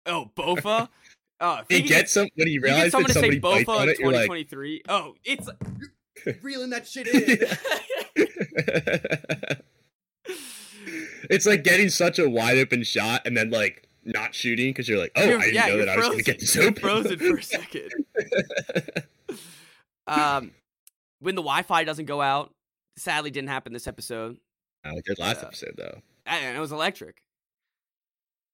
[0.06, 0.88] Oh, Bofa.
[1.40, 3.82] Oh, he can get some when you You realize someone that to say somebody Bofa
[3.84, 3.98] in it.
[3.98, 4.82] You're like, 2023.
[4.88, 5.48] Oh, it's
[6.42, 7.38] reeling that shit in.
[11.30, 14.98] it's like getting such a wide open shot and then like not shooting because you're
[14.98, 16.74] like, oh, You're- I didn't yeah, know that I was gonna get this open.
[16.74, 17.90] frozen for a second.
[20.06, 20.50] Um,
[21.20, 22.52] when the Wi-Fi doesn't go out,
[22.96, 24.38] sadly didn't happen this episode.
[24.84, 25.46] I like that last Yeah.
[25.48, 26.00] episode though.
[26.26, 27.22] and it was electric.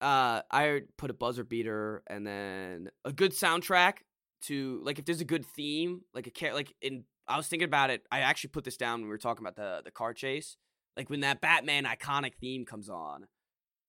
[0.01, 3.99] Uh, I put a buzzer beater and then a good soundtrack
[4.43, 7.05] to like if there's a good theme, like a car- like in.
[7.29, 8.03] I was thinking about it.
[8.13, 10.57] I actually put this down when we were talking about the the car chase.
[10.97, 13.27] Like when that Batman iconic theme comes on,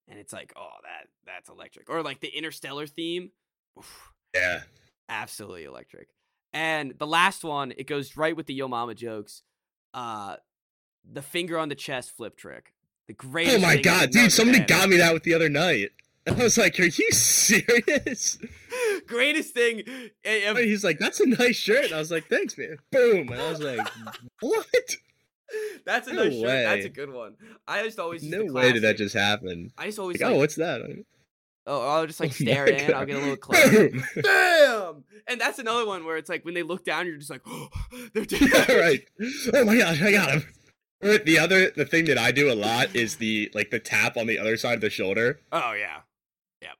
[0.08, 1.88] and it's like, oh, that that's electric.
[1.88, 3.30] Or like the Interstellar theme,
[3.78, 4.62] oof, Yeah.
[5.08, 6.08] absolutely electric.
[6.52, 9.42] And the last one, it goes right with the Yo Mama jokes.
[9.94, 10.36] Uh,
[11.10, 12.72] the finger on the chest flip trick.
[13.08, 13.56] The greatest.
[13.56, 14.30] Oh my god, dude!
[14.30, 15.90] Somebody got me that with the other night.
[16.28, 18.38] I was like, "Are you serious?"
[19.06, 19.82] greatest thing.
[20.24, 23.28] eh, eh, He's like, "That's a nice shirt." And I was like, "Thanks, man." Boom,
[23.30, 23.88] and I was like,
[24.40, 24.66] "What?
[25.86, 26.64] That's a No nice shirt.
[26.64, 27.36] That's a good one.
[27.66, 30.38] I just always No way did that just happen." I just always Like, like, oh,
[30.38, 30.82] what's that?
[31.66, 32.92] oh, I'll just like Oh stare in.
[32.92, 33.90] I'll get a little close.
[34.22, 35.04] Bam!
[35.26, 37.68] And that's another one where it's like when they look down, you're just like, oh,
[38.12, 39.00] they're doing right.
[39.54, 40.44] Oh my gosh, I got him.
[41.02, 44.16] Or The other, the thing that I do a lot is the like the tap
[44.16, 45.40] on the other side of the shoulder.
[45.52, 46.00] Oh yeah,
[46.62, 46.72] Yep.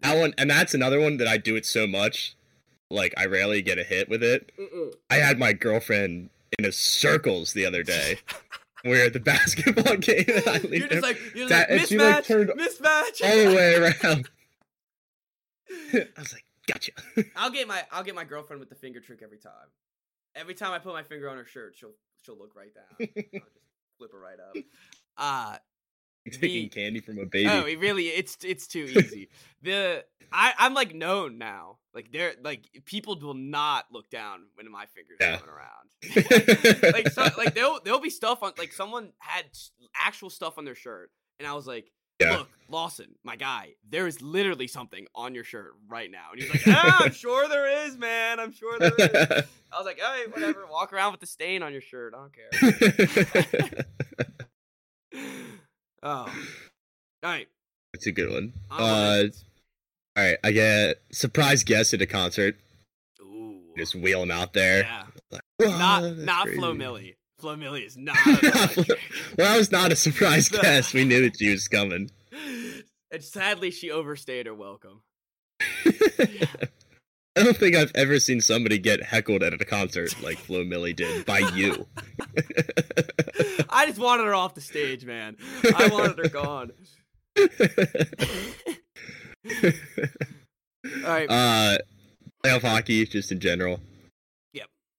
[0.00, 2.36] That one, and that's another one that I do it so much,
[2.90, 4.50] like I rarely get a hit with it.
[4.58, 4.94] Mm-mm.
[5.10, 8.18] I had my girlfriend in a circles the other day.
[8.84, 11.88] We're at the basketball game, and I leave You're just like you're that- like and
[11.88, 13.24] she, like, mismatch, turned mismatch.
[13.24, 14.28] all the way around.
[15.92, 16.92] I was like, "Gotcha."
[17.36, 19.52] I'll get my I'll get my girlfriend with the finger trick every time.
[20.34, 23.08] Every time I put my finger on her shirt, she'll she'll look right down.
[23.96, 24.64] I'll just flip it right up.
[25.18, 25.56] Uh
[26.30, 27.48] Taking candy from a baby.
[27.48, 29.28] oh, it really it's it's too easy.
[29.62, 31.78] the I I'm like known now.
[31.94, 35.38] Like they're like people will not look down when my fingers Yeah.
[35.38, 36.92] going around.
[36.92, 39.44] like so, like there'll there'll be stuff on like someone had
[39.98, 41.90] actual stuff on their shirt, and I was like,
[42.20, 42.38] Yeah.
[42.38, 46.50] "Look, Lawson, my guy, there is literally something on your shirt right now." And he's
[46.50, 48.40] like, "Ah, I'm sure there is, man.
[48.40, 49.06] I'm sure there is."
[49.72, 50.66] I was like, "All right, whatever.
[50.70, 52.14] Walk around with the stain on your shirt.
[52.14, 53.84] I don't care."
[56.02, 56.32] oh, all
[57.22, 57.48] right.
[57.94, 58.52] It's a good one.
[58.70, 59.24] Uh,
[60.16, 62.56] all right, I get surprise guest at a concert.
[63.20, 64.82] Ooh, Just wheel him out there.
[64.82, 65.04] yeah.
[65.30, 65.42] Like,
[65.78, 67.14] Not "Whoa, not crazy." Flo Milli.
[67.46, 68.16] Flo Milli is not.
[68.26, 70.92] Well, that was not a surprise guest.
[70.92, 72.10] We knew that she was coming.
[73.12, 75.02] and sadly, she overstayed her welcome.
[75.86, 76.48] I
[77.36, 81.24] don't think I've ever seen somebody get heckled at a concert like Flo Milli did
[81.24, 81.86] by you.
[83.70, 85.36] I just wanted her off the stage, man.
[85.72, 86.72] I wanted her gone.
[91.04, 91.30] All right.
[91.30, 91.78] uh,
[92.44, 93.78] playoff hockey, just in general.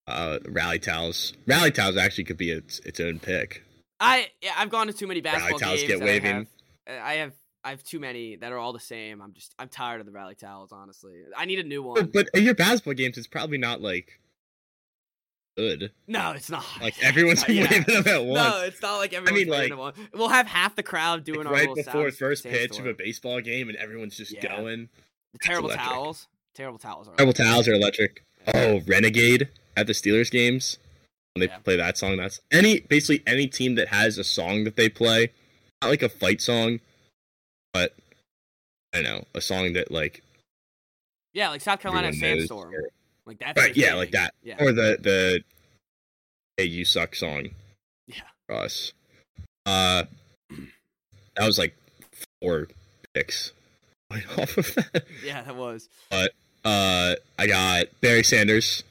[0.08, 1.34] Uh, rally towels.
[1.46, 3.64] Rally towels actually could be its its own pick.
[4.00, 5.88] I yeah, I've gone to too many basketball towels games.
[5.92, 6.48] get waving.
[6.88, 7.34] I have, uh, I have
[7.66, 9.22] I have too many that are all the same.
[9.22, 10.72] I'm just I'm tired of the rally towels.
[10.72, 12.06] Honestly, I need a new one.
[12.14, 14.20] But in your basketball games, it's probably not like
[15.58, 15.92] good.
[16.08, 16.64] no, it's not.
[16.82, 18.40] Like everyone's waving them at once.
[18.56, 20.10] No, it's not like everyone's mean, waving like- at once.
[20.14, 22.88] We'll have half the crowd doing Like, our right before first pitch sandstorm.
[22.88, 24.56] of a baseball game, and everyone's just Yeah.
[24.58, 24.90] going.
[25.34, 26.28] The terrible towels.
[26.56, 27.16] Terrible towels are.
[27.16, 28.24] Terrible towels are electric.
[28.54, 30.78] Oh, Renegade at the Steelers games
[31.34, 31.60] when they Yeah.
[31.60, 32.18] play that song.
[32.18, 35.32] That's any basically any team that has a song that they play,
[35.82, 36.80] not like a fight song,
[37.74, 37.96] but
[38.94, 40.24] I don't know a song that like
[41.34, 42.84] Yeah, like South Carolina everyone knows,
[43.26, 43.56] Like that.
[43.58, 44.34] Right, yeah, like that.
[44.44, 44.56] Yeah.
[44.60, 45.44] or the the
[46.58, 47.50] "Hey You Suck" song
[48.08, 48.22] Yeah.
[48.48, 48.94] for us.
[49.66, 50.06] Uh,
[51.36, 51.76] that was like
[52.42, 52.68] four
[53.14, 53.52] picks
[54.12, 55.06] right off of that.
[55.24, 55.88] Yeah, that was.
[56.10, 56.34] But
[56.66, 58.84] Uh, I got Barry Sanders.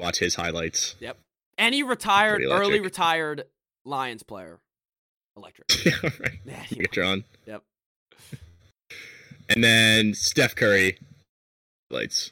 [0.00, 0.96] Watch his highlights.
[1.00, 1.18] Yep.
[1.58, 3.44] Any retired, early retired
[3.84, 4.58] Lions player.
[5.36, 5.84] Electric.
[5.84, 6.38] yeah, right.
[6.44, 7.24] Yeah, Megatron.
[7.46, 7.62] Yep.
[9.48, 10.98] And then Steph Curry
[11.90, 12.30] lights,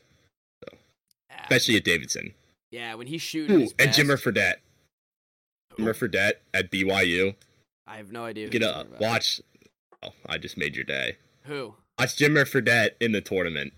[0.63, 1.43] yeah.
[1.43, 2.33] especially at Davidson.
[2.71, 3.63] Yeah, when he's shooting.
[3.63, 4.57] Ooh, and Jimmer Fredette.
[5.77, 7.35] Jimmer Fredette at BYU.
[7.87, 8.49] I have no idea.
[8.49, 9.01] Get you're a talking about.
[9.01, 9.41] watch.
[10.03, 11.17] Oh, I just made your day.
[11.45, 11.75] Who?
[11.99, 13.73] Watch Jimmer Fredette in the tournament.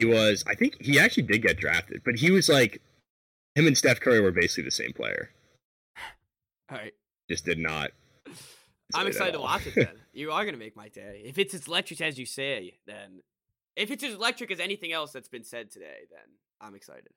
[0.00, 2.80] He was, I think he actually did get drafted, but he was like,
[3.54, 5.30] him and Steph Curry were basically the same player.
[6.70, 6.94] All right.
[7.28, 7.90] Just did not.
[8.94, 9.88] I'm excited to watch it then.
[10.12, 11.22] You are going to make my day.
[11.24, 13.22] If it's as electric as you say, then.
[13.76, 17.10] If it's as electric as anything else that's been said today, then I'm excited.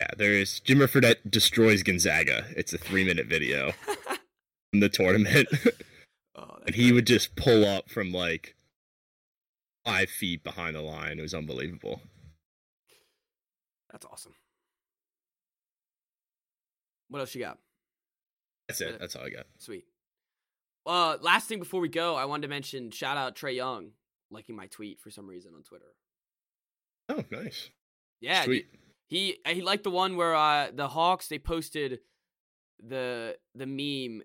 [0.00, 2.46] Yeah, there's Jimmer Fredette destroys Gonzaga.
[2.56, 3.70] It's a three minute video
[4.72, 5.46] from the tournament.
[6.34, 8.56] oh, and he would just pull up from like
[9.84, 11.20] five feet behind the line.
[11.20, 12.02] It was unbelievable.
[13.92, 14.34] That's awesome.
[17.08, 17.58] What else you got?
[18.68, 18.98] That's it.
[18.98, 19.46] That's all I got.
[19.58, 19.84] Sweet.
[20.86, 23.90] Uh, last thing before we go, I wanted to mention shout out Trae Young
[24.30, 25.94] liking my tweet for some reason on Twitter.
[27.08, 27.70] Oh, nice.
[28.20, 28.66] Yeah, Sweet.
[29.08, 32.00] he he liked the one where uh the Hawks they posted
[32.82, 34.22] the the meme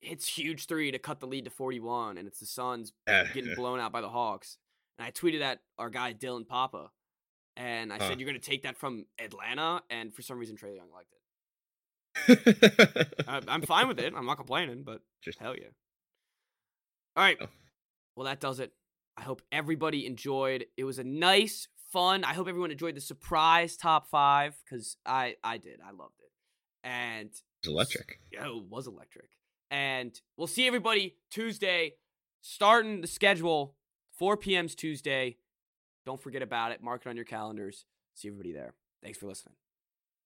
[0.00, 3.54] hits huge three to cut the lead to 41 and it's the Suns Yeah, getting
[3.54, 4.58] blown out by the Hawks.
[4.98, 6.90] And I tweeted at our guy Dylan Papa
[7.56, 8.08] and I Huh.
[8.08, 11.12] said you're going to take that from Atlanta and for some reason Trae Young liked
[11.12, 11.18] it.
[13.28, 14.12] I, I'm fine with it.
[14.16, 15.68] I'm not complaining, but Just- hell yeah.
[17.16, 17.36] All right.
[17.40, 17.46] Oh.
[18.16, 18.72] Well, that does it.
[19.16, 20.66] I hope everybody enjoyed.
[20.76, 22.24] It was a nice, fun.
[22.24, 25.80] I hope everyone enjoyed the surprise top five because I I did.
[25.86, 26.30] I loved it,
[26.84, 28.18] and It's electric.
[28.30, 29.28] yeah, it was electric.
[29.70, 31.94] And we'll see everybody Tuesday,
[32.40, 33.76] starting the schedule.
[34.18, 35.36] 4 p.m.'s Tuesday.
[36.04, 36.82] Don't forget about it.
[36.82, 37.84] Mark it on your calendars.
[38.14, 38.74] See everybody there.
[39.02, 39.61] Thanks for listening.